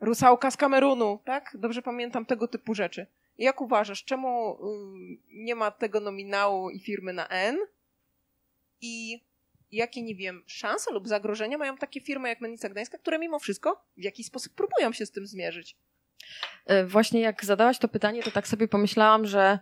[0.00, 1.56] Rusałka z Kamerunu, tak?
[1.58, 3.06] Dobrze pamiętam tego typu rzeczy.
[3.38, 4.58] Jak uważasz, czemu y,
[5.28, 7.58] nie ma tego nominału i firmy na N?
[8.80, 9.24] I
[9.72, 13.84] jakie, nie wiem, szanse lub zagrożenia mają takie firmy jak Mennica Gdańska, które mimo wszystko
[13.96, 15.76] w jakiś sposób próbują się z tym zmierzyć?
[16.66, 19.58] E, właśnie jak zadałaś to pytanie, to tak sobie pomyślałam, że,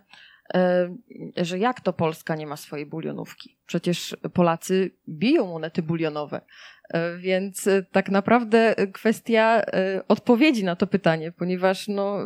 [1.37, 3.57] że jak to Polska nie ma swojej bulionówki?
[3.65, 6.41] Przecież Polacy biją monety bulionowe.
[6.89, 9.61] E, więc tak naprawdę kwestia
[10.07, 12.19] odpowiedzi na to pytanie, ponieważ no,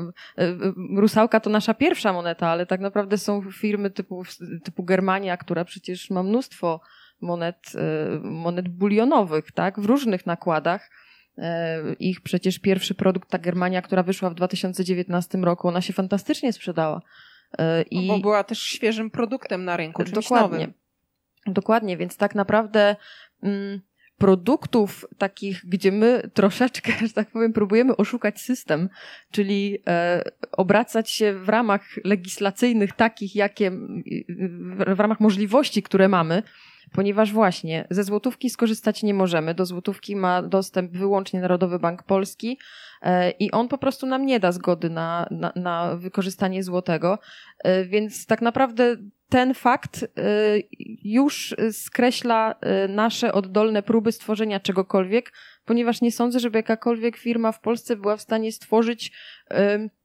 [0.97, 4.24] Rusałka to nasza pierwsza moneta, ale tak naprawdę są firmy typu,
[4.63, 6.82] typu Germania, która przecież ma mnóstwo
[7.22, 7.74] monet,
[8.24, 10.89] monet bulionowych, tak, w różnych nakładach
[11.38, 16.53] E, ich przecież pierwszy produkt, ta Germania, która wyszła w 2019 roku, ona się fantastycznie
[16.53, 17.01] sprzedała.
[17.58, 18.08] E, I...
[18.08, 20.58] Bo była też świeżym produktem na rynku, czymś Dokładnie.
[20.58, 20.74] Nowym.
[21.48, 22.95] Dokładnie, więc tak naprawdę
[23.43, 23.82] mm,
[24.18, 28.89] produktów takich, gdzie my troszeczkę, że tak powiem, próbujemy oszukać system,
[29.32, 33.72] czyli e, obracać się w ramach legislacyjnych takich, jakie,
[34.95, 36.43] w ramach możliwości, które mamy,
[36.94, 39.54] ponieważ właśnie ze złotówki skorzystać nie możemy.
[39.54, 42.60] Do złotówki ma dostęp wyłącznie Narodowy Bank Polski
[43.02, 47.20] e, i on po prostu nam nie da zgody na, na, na wykorzystanie złotego.
[47.64, 48.96] E, więc tak naprawdę
[49.30, 50.08] ten fakt e,
[51.04, 52.56] już skreśla
[52.90, 55.34] nasze oddolne próby stworzenia czegokolwiek,
[55.66, 59.12] ponieważ nie sądzę, żeby jakakolwiek firma w Polsce była w stanie stworzyć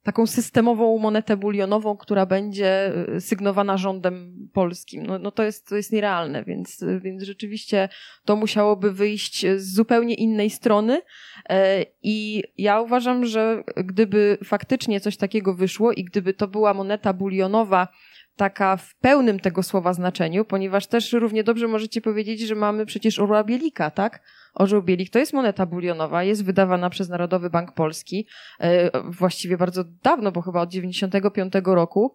[0.03, 5.07] taką systemową monetę bulionową, która będzie y, sygnowana rządem polskim.
[5.07, 7.89] No, no to, jest, to jest nierealne, więc, więc rzeczywiście
[8.25, 11.03] to musiałoby wyjść z zupełnie innej strony.
[11.49, 17.13] E, I ja uważam, że gdyby faktycznie coś takiego wyszło i gdyby to była moneta
[17.13, 17.89] bulionowa,
[18.37, 23.19] taka w pełnym tego słowa znaczeniu, ponieważ też równie dobrze możecie powiedzieć, że mamy przecież
[23.19, 24.23] orła bielika, tak?
[24.55, 28.27] Orzeł Bielik to jest moneta bulionowa, jest wydawana przez Narodowy Bank Polski,
[28.61, 32.15] e, właściwie bardzo dawno, bo chyba od 95 roku.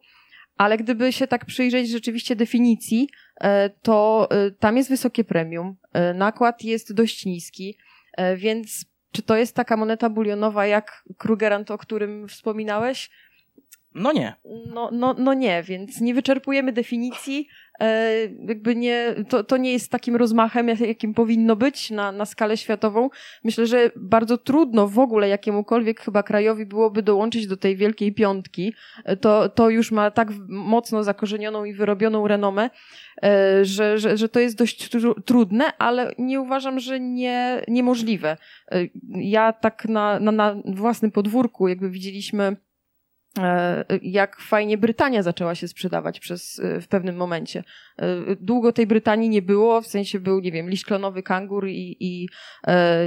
[0.58, 3.10] Ale gdyby się tak przyjrzeć rzeczywiście definicji,
[3.42, 5.76] e, to e, tam jest wysokie premium,
[6.16, 7.78] nakład jest dość niski,
[8.36, 13.10] więc czy to jest taka moneta bulionowa jak Krugerant, o którym wspominałeś?
[13.98, 14.34] No nie.
[14.74, 17.48] No, no, no nie, więc nie wyczerpujemy definicji.
[17.80, 18.12] E,
[18.48, 23.10] jakby nie, to, to nie jest takim rozmachem, jakim powinno być na, na skalę światową.
[23.44, 28.74] Myślę, że bardzo trudno w ogóle jakiemukolwiek chyba krajowi byłoby dołączyć do tej wielkiej piątki.
[29.06, 32.70] E, to, to już ma tak mocno zakorzenioną i wyrobioną renomę,
[33.24, 34.90] e, że, że, że to jest dość
[35.26, 38.38] trudne, ale nie uważam, że nie, niemożliwe.
[39.12, 42.67] Ja tak na, na, na własnym podwórku jakby widzieliśmy E,
[44.02, 47.64] jak fajnie Brytania zaczęła się sprzedawać przez, e, w pewnym momencie.
[47.98, 51.98] E, długo tej Brytanii nie było, w sensie był, nie wiem, liść klonowy kangur i,
[52.00, 52.28] i,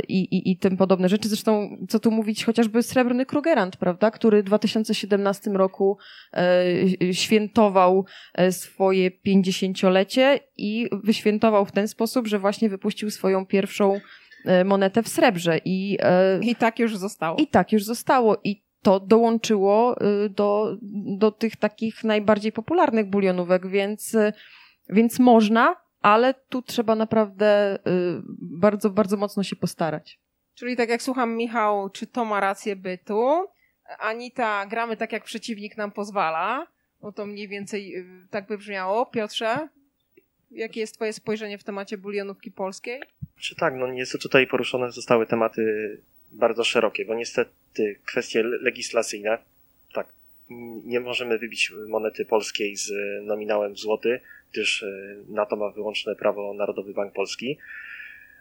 [0.09, 1.28] i, i, i tym podobne rzeczy.
[1.28, 5.99] Zresztą, co tu mówić, chociażby srebrny Krugerant, prawda, który w 2017 roku
[7.12, 8.05] świętował
[8.51, 14.01] swoje pięćdziesięciolecie i wyświętował w ten sposób, że właśnie wypuścił swoją pierwszą
[14.64, 15.61] monetę w srebrze.
[15.64, 15.99] I,
[16.43, 17.37] I tak już zostało.
[17.39, 18.37] I tak już zostało.
[18.45, 20.76] I to dołączyło y, do,
[21.18, 24.33] do tych takich najbardziej popularnych bulionówek, więc, y,
[24.89, 27.81] więc można, ale tu trzeba naprawdę y,
[28.41, 30.18] bardzo, bardzo mocno się postarać.
[30.55, 33.47] Czyli tak jak słucham Michał, czy to ma rację bytu?
[33.99, 36.66] Anita, gramy tak jak przeciwnik nam pozwala.
[37.03, 39.07] No to mniej więcej tak by brzmiało.
[39.07, 39.68] Piotrze,
[40.51, 43.03] jakie jest twoje spojrzenie w temacie bulionówki polskiej?
[43.41, 45.62] Czy tak, no niestety tutaj poruszone zostały tematy
[46.31, 47.51] bardzo szerokie, bo niestety
[48.07, 49.39] kwestie legislacyjne,
[49.93, 50.12] tak,
[50.85, 52.93] nie możemy wybić monety polskiej z
[53.23, 54.21] nominałem złoty,
[54.53, 57.59] gdyż e, na to ma wyłączne prawo Narodowy Bank Polski,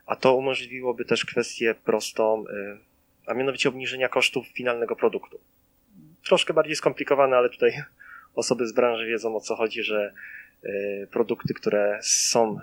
[0.06, 2.78] a to umożliwiłoby też kwestię prostą, e,
[3.26, 5.40] a mianowicie obniżenia kosztów finalnego produktu.
[6.24, 7.72] Troszkę bardziej skomplikowane, ale tutaj
[8.36, 10.14] osoby z branży wiedzą o co chodzi, że
[10.64, 12.60] e, produkty, które są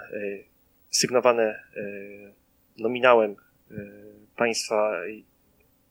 [0.91, 1.62] sygnowane
[2.79, 3.37] nominałem
[4.37, 4.93] państwa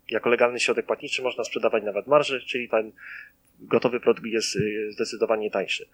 [0.10, 2.92] jako legalny środek płatniczy można sprzedawać nawet marży, czyli ten
[3.60, 5.88] gotowy produkt jest y, zdecydowanie tańszy.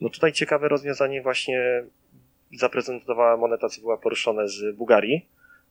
[0.00, 1.84] No tutaj ciekawe rozwiązanie właśnie
[2.52, 5.28] zaprezentowała moneta, co była poruszone z Bułgarii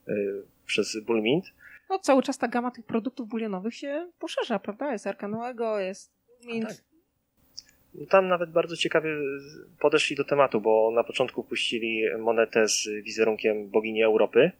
[0.07, 1.45] y, przez Bullmint.
[1.89, 4.91] No cały czas ta gama tych produktów bulionowych się poszerza, prawda?
[4.91, 6.11] Jest Arkanuego, jest
[6.45, 6.67] Mint.
[6.67, 6.77] Tak.
[7.93, 9.09] No tam nawet bardzo ciekawie
[9.79, 14.51] podeszli do tematu, bo na początku puścili monetę z wizerunkiem bogini Europy,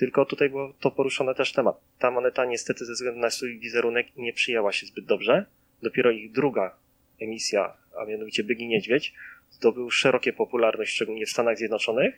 [0.00, 1.76] tylko tutaj było to poruszone też temat.
[1.98, 5.46] Ta moneta niestety ze względu na swój wizerunek nie przyjęła się zbyt dobrze.
[5.82, 6.76] Dopiero ich druga
[7.20, 9.14] emisja, a mianowicie Bygi Niedźwiedź,
[9.50, 12.14] zdobył szerokie popularność, szczególnie w Stanach Zjednoczonych.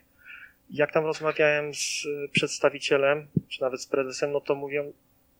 [0.69, 4.93] Jak tam rozmawiałem z przedstawicielem, czy nawet z prezesem, no to mówią,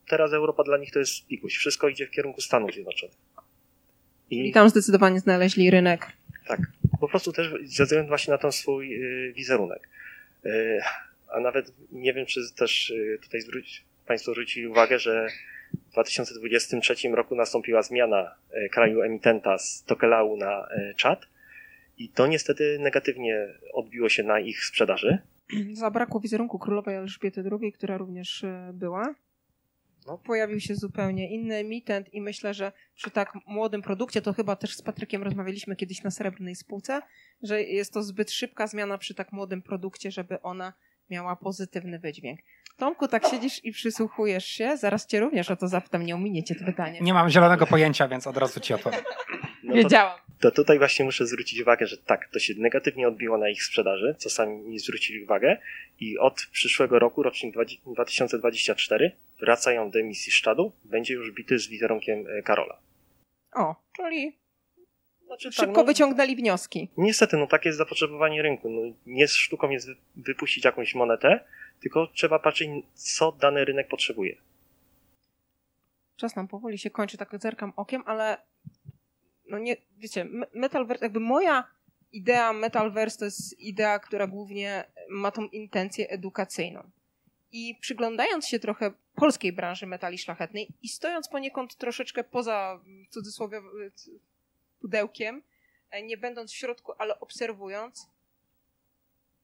[0.07, 1.55] teraz Europa dla nich to jest pikuś.
[1.55, 3.17] Wszystko idzie w kierunku Stanów Zjednoczonych.
[4.29, 6.07] I, I tam zdecydowanie znaleźli rynek.
[6.47, 6.59] Tak.
[6.99, 9.89] Po prostu też ze względu właśnie na ten swój y, wizerunek.
[11.34, 15.27] A nawet nie wiem, czy też e, tutaj zwróć, Państwo zwrócili uwagę, że
[15.89, 20.67] w 2023 roku nastąpiła zmiana e, kraju emitenta z Tokelau na
[20.97, 21.27] czat
[21.97, 25.17] i to niestety negatywnie odbiło się na ich sprzedaży.
[25.73, 29.15] Zabrakło wizerunku królowej Elżbiety II, która również była.
[30.07, 30.17] No.
[30.17, 34.75] Pojawił się zupełnie inny emitent i myślę, że przy tak młodym produkcie, to chyba też
[34.75, 37.01] z Patrykiem rozmawialiśmy kiedyś na Srebrnej Spółce,
[37.43, 40.73] że jest to zbyt szybka zmiana przy tak młodym produkcie, żeby ona
[41.14, 42.39] miała pozytywny wydźwięk.
[42.78, 44.78] Tomku, tak siedzisz i przysłuchujesz się?
[44.78, 46.99] Zaraz cię również o to zapytam, nie ominiecie to pytanie.
[47.01, 49.01] Nie mam zielonego pojęcia, więc od razu ci odpowiem.
[49.64, 50.20] No Wiedziałam.
[50.39, 53.64] To, to tutaj właśnie muszę zwrócić uwagę, że tak, to się negatywnie odbiło na ich
[53.64, 55.57] sprzedaży, co sami mi zwrócili uwagę
[55.99, 57.55] i od przyszłego roku, rocznik
[57.86, 62.78] 2024, wracają do emisji Szczadu, będzie już bity z wizerunkiem e, Karola.
[63.55, 64.38] O, czyli
[65.34, 66.89] znaczy, szybko tak, no, wyciągnęli wnioski.
[66.97, 68.69] Niestety, no takie jest zapotrzebowanie rynku.
[68.69, 71.45] No, nie sztuką jest wypuścić jakąś monetę,
[71.79, 74.36] tylko trzeba patrzeć, co dany rynek potrzebuje.
[76.15, 78.38] Czas nam powoli się kończy, tak zerkam okiem, ale
[79.49, 81.63] no nie, wiecie, Metalverse, jakby moja
[82.11, 86.91] idea Metalverse to jest idea, która głównie ma tą intencję edukacyjną.
[87.51, 93.61] I przyglądając się trochę polskiej branży metali szlachetnej i stojąc poniekąd troszeczkę poza, w cudzysłowie,
[94.84, 95.43] pudełkiem,
[95.89, 98.07] e, nie będąc w środku, ale obserwując,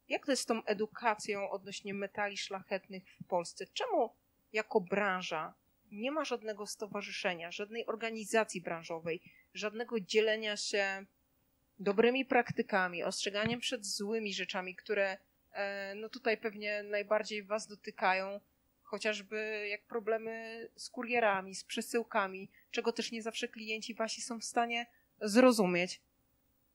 [0.09, 3.65] jak to jest z tą edukacją odnośnie metali szlachetnych w Polsce?
[3.73, 4.15] Czemu
[4.53, 5.53] jako branża
[5.91, 9.21] nie ma żadnego stowarzyszenia, żadnej organizacji branżowej,
[9.53, 11.05] żadnego dzielenia się
[11.79, 15.17] dobrymi praktykami, ostrzeganiem przed złymi rzeczami, które
[15.51, 18.39] e, no tutaj pewnie najbardziej Was dotykają,
[18.83, 24.45] chociażby jak problemy z kurierami, z przesyłkami, czego też nie zawsze klienci Wasi są w
[24.45, 24.85] stanie
[25.21, 26.01] zrozumieć.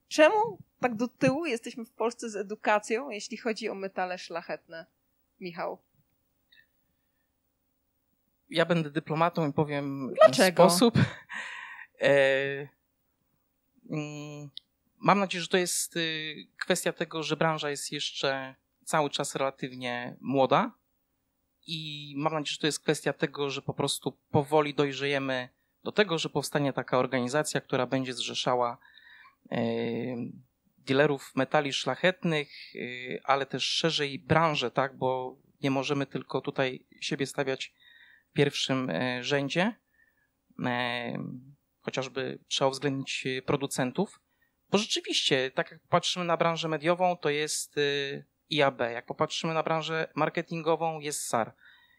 [0.08, 4.86] Czemu tak do tyłu jesteśmy w Polsce z edukacją, jeśli chodzi o metale szlachetne?
[5.40, 5.78] Michał.
[8.50, 10.68] Ja będę dyplomatą i powiem Dlaczego?
[10.68, 10.94] w sposób.
[12.00, 12.68] E,
[13.90, 14.50] mm,
[14.98, 20.16] mam nadzieję, że to jest y, kwestia tego, że branża jest jeszcze cały czas relatywnie
[20.20, 20.72] młoda
[21.66, 25.48] i mam nadzieję, że to jest kwestia tego, że po prostu powoli dojrzejemy
[25.84, 28.78] do tego, że powstanie taka organizacja, która będzie zrzeszała
[29.50, 29.58] e,
[30.78, 32.78] dealerów metali szlachetnych, e,
[33.24, 37.74] ale też szerzej branżę, tak, bo nie możemy tylko tutaj siebie stawiać
[38.30, 39.74] w pierwszym e, rzędzie.
[41.80, 44.20] Chociażby trzeba uwzględnić producentów,
[44.70, 47.76] bo rzeczywiście, tak jak patrzymy na branżę mediową, to jest
[48.50, 48.80] IAB.
[48.80, 51.54] Jak popatrzymy na branżę marketingową, jest SAR.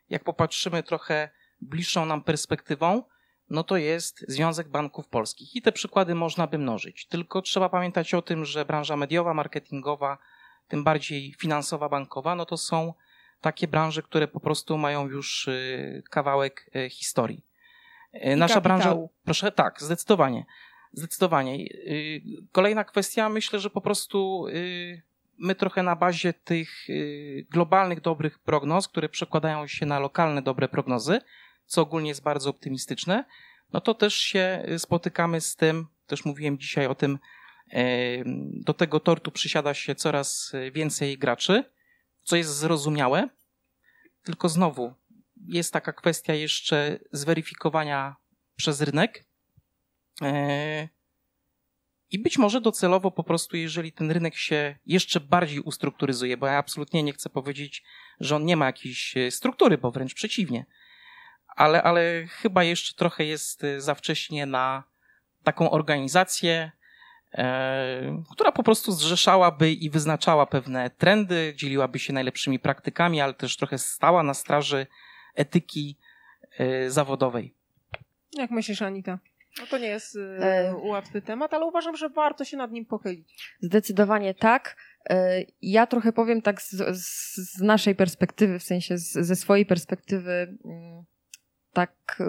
[0.10, 1.30] Jak popatrzymy trochę
[1.62, 3.04] bliższą nam perspektywą,
[3.50, 5.56] no to jest Związek Banków Polskich.
[5.56, 7.08] I te przykłady można by mnożyć.
[7.08, 10.18] Tylko trzeba pamiętać o tym, że branża mediowa, marketingowa,
[10.68, 12.93] tym bardziej finansowa, bankowa, no to są
[13.41, 17.46] takie branże, które po prostu mają już y, kawałek y, historii.
[18.14, 18.96] Y, nasza branża.
[19.24, 20.46] Proszę, tak, zdecydowanie.
[20.93, 21.58] Zdecydowanie.
[22.52, 24.46] Kolejna kwestia, myślę, że po prostu
[25.38, 26.88] my trochę na bazie tych
[27.50, 31.20] globalnych dobrych prognoz, które przekładają się na lokalne dobre prognozy,
[31.66, 33.26] co ogólnie jest bardzo optymistyczne,
[33.74, 37.20] no to też się spotykamy z tym, też mówiłem dzisiaj o tym,
[38.53, 41.63] do tego tortu przysiada się coraz więcej graczy,
[42.24, 43.30] co jest zrozumiałe,
[44.24, 44.93] tylko znowu
[45.47, 48.16] jest taka kwestia jeszcze zweryfikowania
[48.55, 49.26] przez rynek.
[50.22, 50.89] E,
[52.09, 56.57] I być może docelowo po prostu, jeżeli ten rynek się jeszcze bardziej ustrukturyzuje, bo ja
[56.57, 57.84] absolutnie nie chcę powiedzieć,
[58.20, 60.66] że on nie ma jakiejś struktury, bo wręcz przeciwnie
[61.56, 64.84] ale, ale chyba jeszcze trochę jest y, za wcześnie na
[65.43, 66.72] taką organizację,
[67.34, 73.58] e, która po prostu zrzeszałaby i wyznaczała pewne trendy, dzieliłaby się najlepszymi praktykami, ale też
[73.58, 74.88] trochę stała na straży
[75.36, 75.97] etyki
[76.58, 77.53] e, zawodowej.
[78.34, 79.20] Jak myślisz, Anita?
[79.60, 80.76] No to nie jest e...
[80.76, 83.56] łatwy temat, ale uważam, że warto się nad nim pochylić.
[83.60, 84.78] Zdecydowanie tak.
[85.62, 86.70] Ja trochę powiem tak z,
[87.36, 90.58] z naszej perspektywy, w sensie z, ze swojej perspektywy
[91.76, 92.23] tak,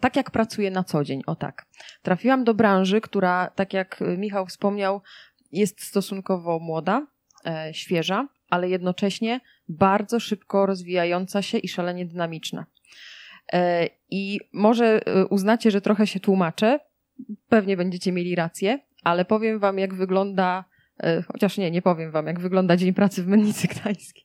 [0.00, 1.66] tak jak pracuję na co dzień, o tak.
[2.02, 5.02] Trafiłam do branży, która, tak jak Michał wspomniał,
[5.52, 7.06] jest stosunkowo młoda,
[7.46, 12.66] e, świeża, ale jednocześnie bardzo szybko rozwijająca się i szalenie dynamiczna.
[13.52, 16.80] E, I może e, uznacie, że trochę się tłumaczę,
[17.48, 20.64] pewnie będziecie mieli rację, ale powiem wam, jak wygląda,
[21.00, 24.24] e, chociaż nie, nie powiem wam, jak wygląda dzień pracy w Mennicy Gdańskiej.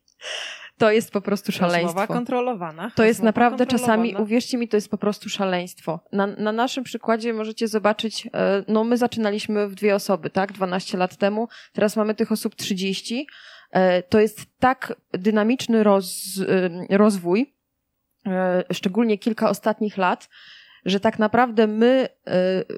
[0.83, 1.87] To jest po prostu szaleństwo.
[1.87, 2.91] Rozmowa kontrolowana.
[2.95, 5.99] To jest Rozmowa naprawdę czasami, uwierzcie mi, to jest po prostu szaleństwo.
[6.11, 10.97] Na, na naszym przykładzie możecie zobaczyć, e, no my zaczynaliśmy w dwie osoby, tak, 12
[10.97, 13.27] lat temu, teraz mamy tych osób 30.
[13.71, 16.39] E, To jest tak dynamiczny roz,
[16.89, 17.53] rozwój,
[18.27, 20.29] e, szczególnie kilka ostatnich lat,
[20.85, 22.07] że tak naprawdę my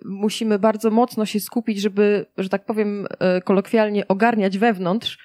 [0.05, 3.07] musimy bardzo mocno się skupić, żeby, że tak powiem
[3.43, 5.17] kolokwialnie, ogarniać wewnątrz,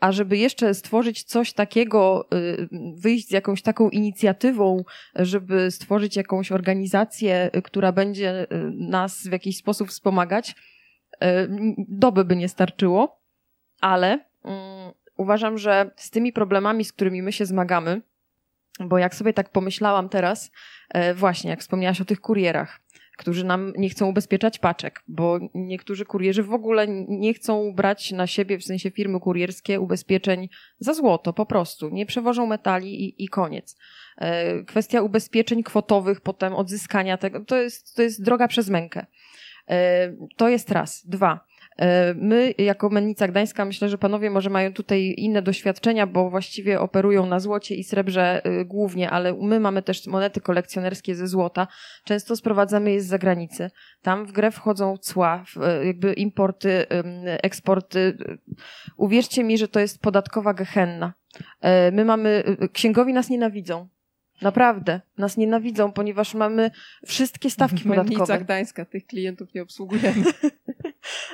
[0.00, 4.84] A żeby jeszcze stworzyć coś takiego, y, wyjść z jakąś taką inicjatywą,
[5.14, 10.54] żeby stworzyć jakąś organizację, y, która będzie nas w jakiś sposób wspomagać,
[11.88, 13.22] doby by nie starczyło,
[13.80, 18.02] ale mm, uważam, że z tymi problemami, z którymi my się zmagamy,
[18.80, 20.50] bo jak sobie tak pomyślałam teraz,
[20.88, 22.80] e, właśnie jak wspomniałaś o tych kurierach,
[23.18, 28.26] którzy nam nie chcą ubezpieczać paczek, bo niektórzy kurierzy w ogóle nie chcą brać na
[28.26, 30.48] siebie, w sensie firmy kurierskie, ubezpieczeń
[30.78, 31.88] za złoto, po prostu.
[31.88, 33.76] Nie przewożą metali i, i koniec.
[34.16, 39.06] E, Kwestia ubezpieczeń kwotowych, potem odzyskania tego, to jest, to jest droga przez mękę.
[39.68, 41.06] E, To jest raz.
[41.06, 41.47] Dwa.
[41.78, 46.80] E, My, jako Mennica Gdańska, myślę, że panowie może mają tutaj inne doświadczenia, bo właściwie
[46.80, 51.66] operują na złocie i srebrze y, głównie, ale my mamy też monety kolekcjonerskie ze złota.
[52.04, 53.70] Często sprowadzamy je z zagranicy.
[54.02, 56.86] Tam w grę wchodzą cła, e, jakby importy,
[57.42, 58.18] eksporty.
[58.96, 61.14] Uwierzcie mi, że to jest podatkowa gehenna.
[61.60, 63.88] E, My mamy, księgowi nas nienawidzą.
[64.42, 66.70] Naprawdę, nas nienawidzą, ponieważ mamy
[67.06, 68.38] wszystkie stawki Mennica podatkowe.
[68.38, 70.24] Gdańska, tych klientów nie obsługujemy.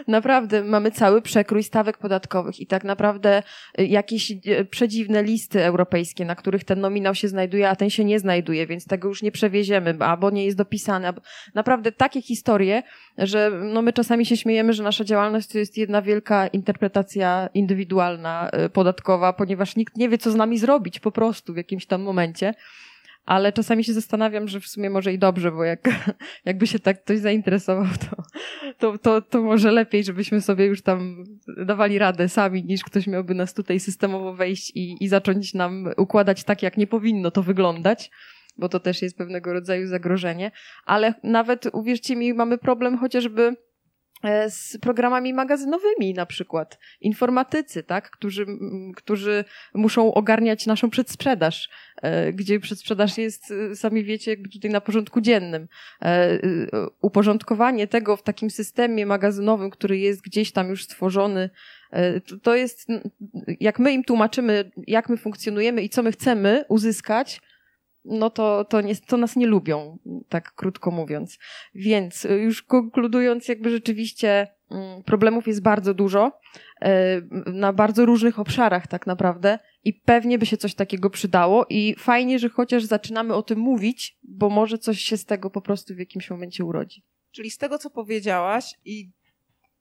[0.08, 3.42] Naprawdę mamy cały przekrój stawek podatkowych i tak naprawdę
[3.80, 8.04] y, jakieś y, przedziwne listy europejskie, na których ten nominał się znajduje, a ten się
[8.04, 11.12] nie znajduje, więc tego już nie przewieziemy, albo nie jest dopisane.
[11.54, 12.82] Naprawdę takie historie,
[13.18, 18.50] że no my czasami się śmiejemy, że nasza działalność to jest jedna wielka interpretacja indywidualna,
[18.66, 22.02] y, podatkowa, ponieważ nikt nie wie, co z nami zrobić po prostu w jakimś tam
[22.02, 22.54] momencie.
[23.24, 25.88] Ale czasami się zastanawiam, że w sumie może i dobrze, bo jak,
[26.44, 28.22] jakby się tak ktoś zainteresował, to,
[28.78, 31.24] to, to, to może lepiej, żebyśmy sobie już tam
[31.66, 36.44] dawali radę sami, niż ktoś miałby nas tutaj systemowo wejść i, i zacząć nam układać
[36.44, 38.10] tak, jak nie powinno to wyglądać,
[38.58, 40.50] bo to też jest pewnego rodzaju zagrożenie.
[40.84, 43.56] Ale nawet, uwierzcie mi, mamy problem chociażby
[44.48, 46.78] z programami magazynowymi na przykład.
[47.00, 48.46] Informatycy, tak, którzy,
[48.96, 49.44] którzy
[49.74, 51.68] muszą ogarniać naszą przedsprzedaż,
[52.02, 55.68] e, gdzie przedsprzedaż jest, e, sami wiecie, tutaj na porządku dziennym.
[56.02, 56.38] E, e,
[57.00, 61.50] Uporządkowanie tego w takim systemie magazynowym, który jest gdzieś tam już stworzony,
[61.90, 62.88] e, to- jest,
[63.60, 67.40] jak my im tłumaczymy, jak my funkcjonujemy i co my chcemy uzyskać,
[68.04, 69.98] no to, to, nie, to nas nie lubią,
[70.28, 71.38] tak krótko mówiąc.
[71.74, 76.32] Więc y, już konkludując, jakby rzeczywiście mm, problemów jest bardzo dużo,
[76.82, 81.94] e, na bardzo różnych obszarach tak naprawdę i pewnie by się coś takiego przydało i
[81.98, 85.94] fajnie, że chociaż zaczynamy o tym mówić, bo może coś się z tego po prostu
[85.94, 87.02] w jakimś momencie urodzi.
[87.30, 89.10] Czyli z tego, co powiedziałaś i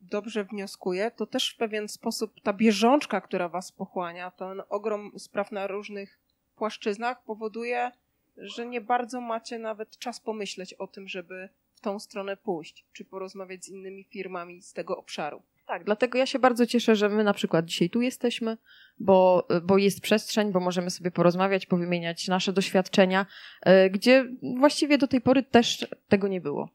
[0.02, 5.52] dobrze wnioskuję, to też w pewien sposób ta bieżączka, która was pochłania, ten ogrom spraw
[5.52, 6.20] na różnych
[6.56, 7.92] płaszczyznach powoduje,
[8.38, 13.06] że nie bardzo macie nawet czas pomyśleć o tym, żeby w tą stronę pójść, czy
[13.06, 15.42] porozmawiać z innymi firmami z tego obszaru.
[15.68, 18.58] Tak, dlatego ja się bardzo cieszę, że my na przykład dzisiaj tu jesteśmy,
[19.00, 23.26] bo, bo jest przestrzeń, bo możemy sobie porozmawiać, powymieniać nasze doświadczenia,
[23.62, 24.26] e, gdzie
[24.60, 26.70] właściwie do tej pory też tego nie było.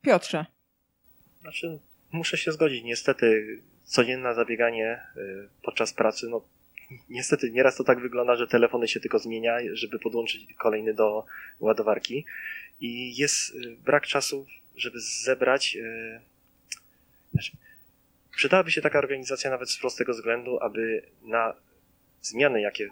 [0.00, 0.46] Piotrze,
[1.42, 1.78] Znaczy,
[2.12, 2.84] muszę się zgodzić.
[2.84, 6.44] Niestety, codzienne zabieganie y, podczas pracy, no
[7.08, 11.24] niestety nieraz to tak wygląda, że telefony się tylko zmienia, żeby podłączyć kolejny do
[11.60, 12.24] ładowarki
[12.80, 15.76] i jest y, brak czasu, żeby zebrać.
[15.76, 16.20] y,
[17.32, 17.52] Znaczy,
[18.36, 21.54] przydałaby się taka organizacja nawet z prostego względu, aby na
[22.22, 22.88] zmiany, jakie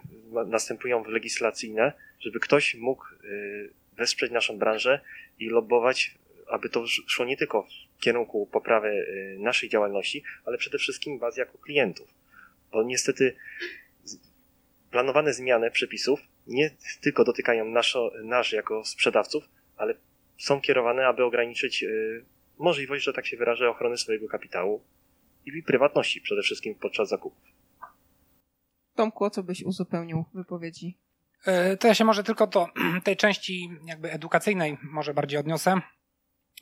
[0.46, 5.00] następują w legislacyjne, żeby ktoś mógł y, wesprzeć naszą branżę
[5.38, 6.14] i lobbować,
[6.48, 7.62] aby to sz- szło nie tylko
[7.98, 9.06] w kierunku poprawy
[9.38, 12.08] naszej działalności, ale przede wszystkim was jako klientów.
[12.72, 13.36] Bo niestety
[14.90, 16.70] planowane zmiany przepisów nie
[17.00, 19.44] tylko dotykają naszo, nas jako sprzedawców,
[19.76, 19.94] ale
[20.38, 22.24] są kierowane, aby ograniczyć y,
[22.58, 24.84] możliwość, że tak się wyrażę, ochrony swojego kapitału
[25.46, 27.42] i prywatności przede wszystkim podczas zakupów.
[28.94, 30.98] Tomku, o co byś uzupełnił wypowiedzi?
[31.46, 32.66] E, To ja się może tylko do
[33.04, 35.80] tej części jakby edukacyjnej może bardziej odniosę.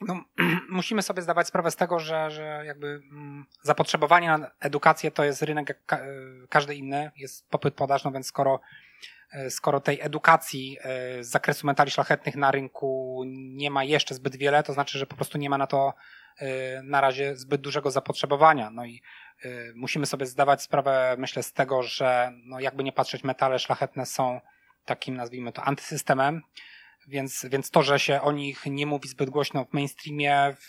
[0.01, 0.25] No,
[0.69, 5.43] musimy sobie zdawać sprawę z tego, że, że jakby mm, zapotrzebowanie na edukację to jest
[5.43, 6.07] rynek jak e,
[6.49, 8.61] każdy inny, jest popyt podaż, no więc skoro,
[9.33, 14.37] e, skoro tej edukacji e, z zakresu metali szlachetnych na rynku nie ma jeszcze zbyt
[14.37, 15.95] wiele, to znaczy, że po prostu nie ma na to
[16.83, 18.71] na razie zbyt dużego zapotrzebowania.
[18.71, 19.03] No i
[19.75, 24.41] musimy sobie zdawać sprawę, myślę, z tego, że no jakby nie patrzeć, metale szlachetne są
[24.85, 26.43] takim, nazwijmy to, antysystemem
[27.09, 30.69] więc, więc to, że się o nich nie mówi zbyt głośno w mainstreamie, w,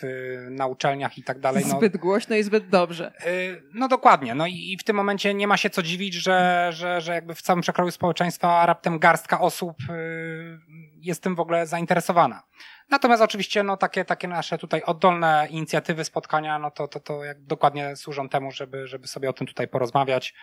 [0.50, 1.64] na uczelniach i tak dalej.
[1.68, 3.12] No, zbyt głośno i zbyt dobrze.
[3.26, 4.34] Y, no dokładnie.
[4.34, 7.34] No i, i, w tym momencie nie ma się co dziwić, że, że, że jakby
[7.34, 10.58] w całym przekroju społeczeństwa raptem garstka osób y,
[10.96, 12.42] jest tym w ogóle zainteresowana.
[12.90, 17.44] Natomiast oczywiście no, takie, takie nasze tutaj oddolne inicjatywy, spotkania, no to, to, to jak
[17.44, 20.34] dokładnie służą temu, żeby, żeby sobie o tym tutaj porozmawiać,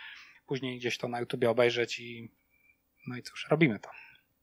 [0.46, 2.32] później gdzieś to na YouTubie obejrzeć i
[3.06, 3.90] no i cóż, robimy to.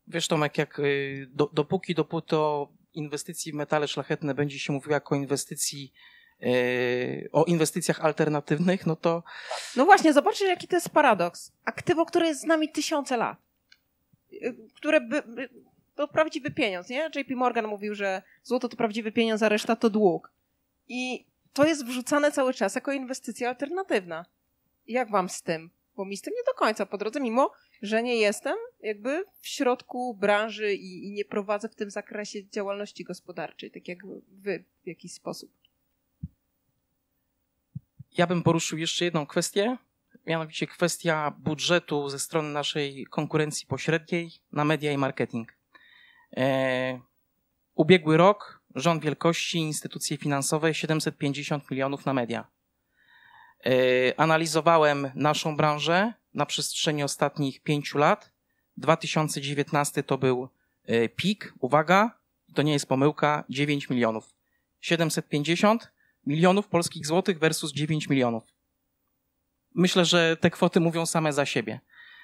[0.07, 4.93] Wiesz Tomek, jak y, do, dopóki, dopóty o inwestycji w metale szlachetne będzie się mówiło
[4.93, 5.93] jako inwestycji
[6.43, 9.23] y, o inwestycjach alternatywnych, no to...
[9.75, 11.51] No właśnie, zobaczcie jaki to jest paradoks.
[11.65, 13.37] Aktywo, które jest z nami tysiące lat.
[14.33, 15.23] Y, które by,
[15.95, 17.09] to prawdziwy pieniądz, nie?
[17.15, 20.31] JP Morgan mówił, że złoto to prawdziwy pieniądz, a reszta to dług.
[20.87, 24.25] I to jest wrzucane cały czas jako inwestycja alternatywna.
[24.87, 25.69] Jak wam z tym?
[25.95, 27.51] Bo mi z tym nie do końca po drodze, mimo
[27.81, 33.03] że nie jestem jakby w środku branży i, i, nie prowadzę w tym zakresie działalności
[33.03, 35.51] gospodarczej, tak jak wy w jakiś sposób.
[38.17, 39.77] Ja bym poruszył jeszcze jedną kwestię,
[40.25, 45.55] mianowicie kwestia budżetu ze strony naszej konkurencji pośredniej na media i marketing.
[46.37, 46.99] E,
[47.75, 52.47] ubiegły rok rząd wielkości instytucje finansowe 750 milionów na media.
[53.65, 53.71] E,
[54.19, 58.34] analizowałem naszą branżę na przestrzeni ostatnich pięciu lat.
[58.77, 60.49] 2019 to był
[60.85, 62.11] e, pik, uwaga,
[62.53, 64.33] to nie jest pomyłka, 9 milionów.
[64.81, 65.91] 750
[66.25, 68.43] milionów polskich złotych versus 9 milionów.
[69.75, 71.79] Myślę, że te kwoty mówią same za siebie.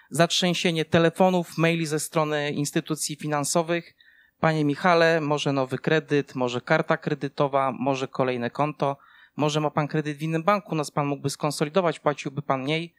[0.09, 3.95] Zatrzęsienie telefonów, maili ze strony instytucji finansowych.
[4.39, 8.97] Panie Michale, może nowy kredyt, może karta kredytowa, może kolejne konto,
[9.35, 12.93] może ma pan kredyt w innym banku, nas pan mógłby skonsolidować, płaciłby pan mniej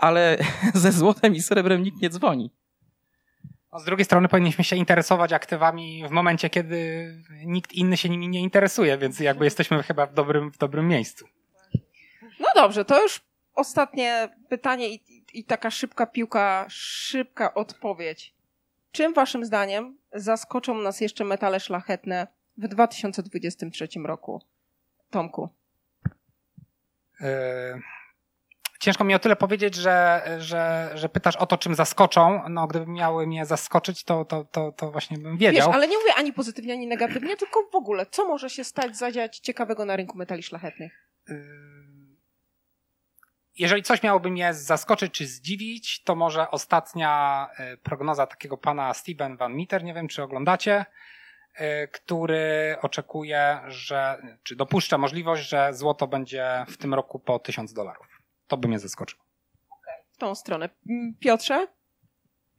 [0.00, 0.38] ale
[0.74, 2.50] ze złotem i srebrem nikt nie dzwoni.
[3.72, 7.12] No z drugiej strony powinniśmy się interesować aktywami w momencie, kiedy
[7.44, 11.26] nikt inny się nimi nie interesuje, więc jakby jesteśmy chyba w dobrym, w dobrym miejscu.
[12.40, 13.20] No dobrze, to już
[13.54, 18.34] ostatnie pytanie i, i taka szybka piłka, szybka odpowiedź.
[18.92, 22.26] Czym waszym zdaniem zaskoczą nas jeszcze metale szlachetne
[22.58, 24.42] w 2023 roku?
[25.10, 25.48] Tomku.
[27.20, 27.99] Yy
[28.80, 32.48] ciężko mi o tyle powiedzieć, że, że, że pytasz o to, czym zaskoczą.
[32.48, 35.66] No, gdyby miały mnie zaskoczyć, to, to, to, to właśnie bym wiedział.
[35.66, 38.96] Wiesz, ale nie mówię ani pozytywnie, ani negatywnie, tylko w ogóle, co może się stać,
[38.96, 40.92] zadziać ciekawego na rynku metali szlachetnych?
[41.28, 41.36] Yy,
[43.58, 49.36] jeżeli coś miałoby mnie zaskoczyć czy zdziwić, to może ostatnia yy, prognoza takiego pana Steven
[49.36, 50.84] Van Meter, nie wiem czy oglądacie,
[51.60, 57.72] yy, który oczekuje, że, czy dopuszcza możliwość, że złoto będzie w tym roku po 1000
[57.72, 58.09] dolarów.
[58.50, 59.22] To by mnie zaskoczyło.
[60.12, 60.68] W tą stronę.
[60.88, 61.66] Mm, Piotrze?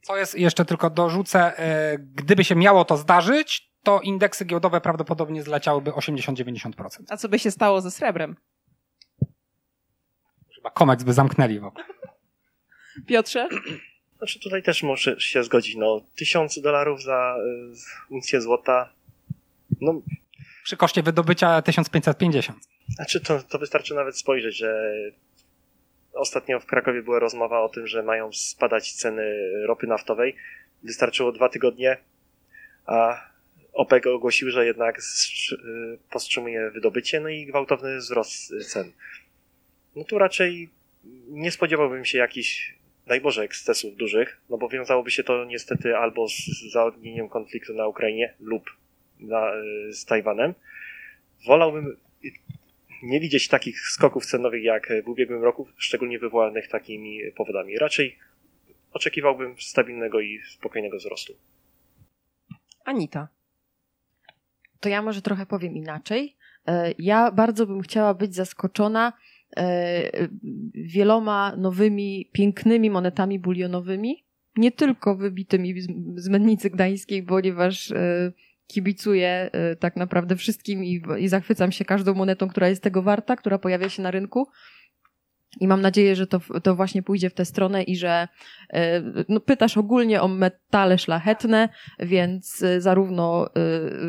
[0.02, 5.42] Co jest, jeszcze tylko dorzucę, e, gdyby się miało to zdarzyć, to indeksy giełdowe prawdopodobnie
[5.42, 6.72] zleciałyby 80-90%.
[7.08, 8.36] A co by się stało ze srebrem?
[10.54, 11.84] Chyba Comex by zamknęli w ogóle.
[13.06, 13.48] Piotrze?
[14.18, 15.76] Znaczy tutaj też muszę się zgodzić.
[15.76, 17.36] No, tysiąc dolarów za
[18.10, 18.92] y, uncję złota.
[19.80, 20.02] No,
[20.64, 22.58] Przy koszcie wydobycia 1550.
[22.88, 24.92] Znaczy to, to wystarczy nawet spojrzeć, że
[26.12, 29.34] Ostatnio w Krakowie była rozmowa o tym, że mają spadać ceny
[29.66, 30.36] ropy naftowej.
[30.82, 31.96] Wystarczyło dwa tygodnie,
[32.86, 33.20] a
[33.72, 34.98] OPEC ogłosił, że jednak
[36.10, 38.92] powstrzymuje wydobycie, no i gwałtowny wzrost cen.
[39.96, 40.68] No tu raczej
[41.28, 42.74] nie spodziewałbym się jakichś,
[43.06, 48.34] daj ekscesów dużych, no bo wiązałoby się to niestety albo z zaognieniem konfliktu na Ukrainie
[48.40, 48.70] lub
[49.20, 49.52] na,
[49.90, 50.54] z Tajwanem.
[51.46, 51.96] Wolałbym
[53.02, 57.78] nie widzieć takich skoków cenowych jak w ubiegłym roku, szczególnie wywołanych takimi powodami.
[57.78, 58.18] Raczej
[58.92, 61.32] oczekiwałbym stabilnego i spokojnego wzrostu.
[62.84, 63.28] Anita.
[64.80, 66.36] To ja może trochę powiem inaczej.
[66.66, 69.12] E, ja bardzo bym chciała być zaskoczona
[69.56, 70.28] e,
[70.74, 74.24] wieloma nowymi, pięknymi monetami bulionowymi.
[74.56, 75.80] Nie tylko wybitymi
[76.16, 78.32] z Mennicy Gdańskiej, ponieważ e,
[78.66, 83.36] kibicuję y, tak naprawdę wszystkim i, i zachwycam się każdą monetą, która jest tego warta,
[83.36, 84.48] która pojawia się na rynku.
[85.60, 88.28] I mam nadzieję, że to, to właśnie pójdzie w tę stronę i że
[88.70, 93.50] e, no, pytasz ogólnie o metale szlachetne, więc e, zarówno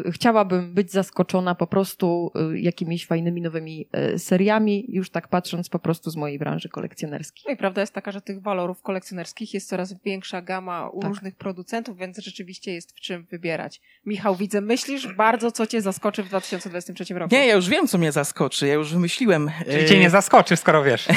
[0.07, 6.09] y, chciałabym być zaskoczona po prostu jakimiś fajnymi nowymi seriami, już tak patrząc po prostu
[6.09, 7.43] z mojej branży kolekcjonerskiej.
[7.47, 11.09] No i prawda jest taka, że tych walorów kolekcjonerskich jest coraz większa gama u Tak.
[11.09, 13.81] różnych producentów, więc rzeczywiście jest w czym wybierać.
[14.05, 17.35] Michał, widzę, myślisz bardzo, co cię zaskoczy w 2023 roku.
[17.35, 18.67] Nie, ja już wiem, co mnie zaskoczy.
[18.67, 19.51] Ja już wymyśliłem.
[19.65, 21.07] Czyli e, cię nie zaskoczy, skoro wiesz.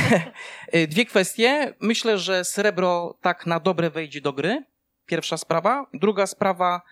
[0.73, 1.75] e, Dwie kwestie.
[1.81, 4.65] Myślę, że srebro tak na dobre wejdzie do gry.
[5.07, 5.87] Pierwsza sprawa.
[5.95, 6.83] Druga sprawa.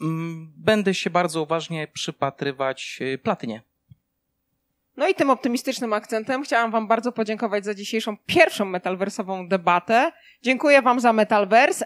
[0.00, 3.62] mm, Będę się bardzo uważnie przypatrywać e, platynie.
[4.96, 10.12] No i tym optymistycznym akcentem chciałam Wam bardzo podziękować za dzisiejszą pierwszą metalwersową debatę.
[10.42, 11.84] Dziękuję Wam za Metalverse.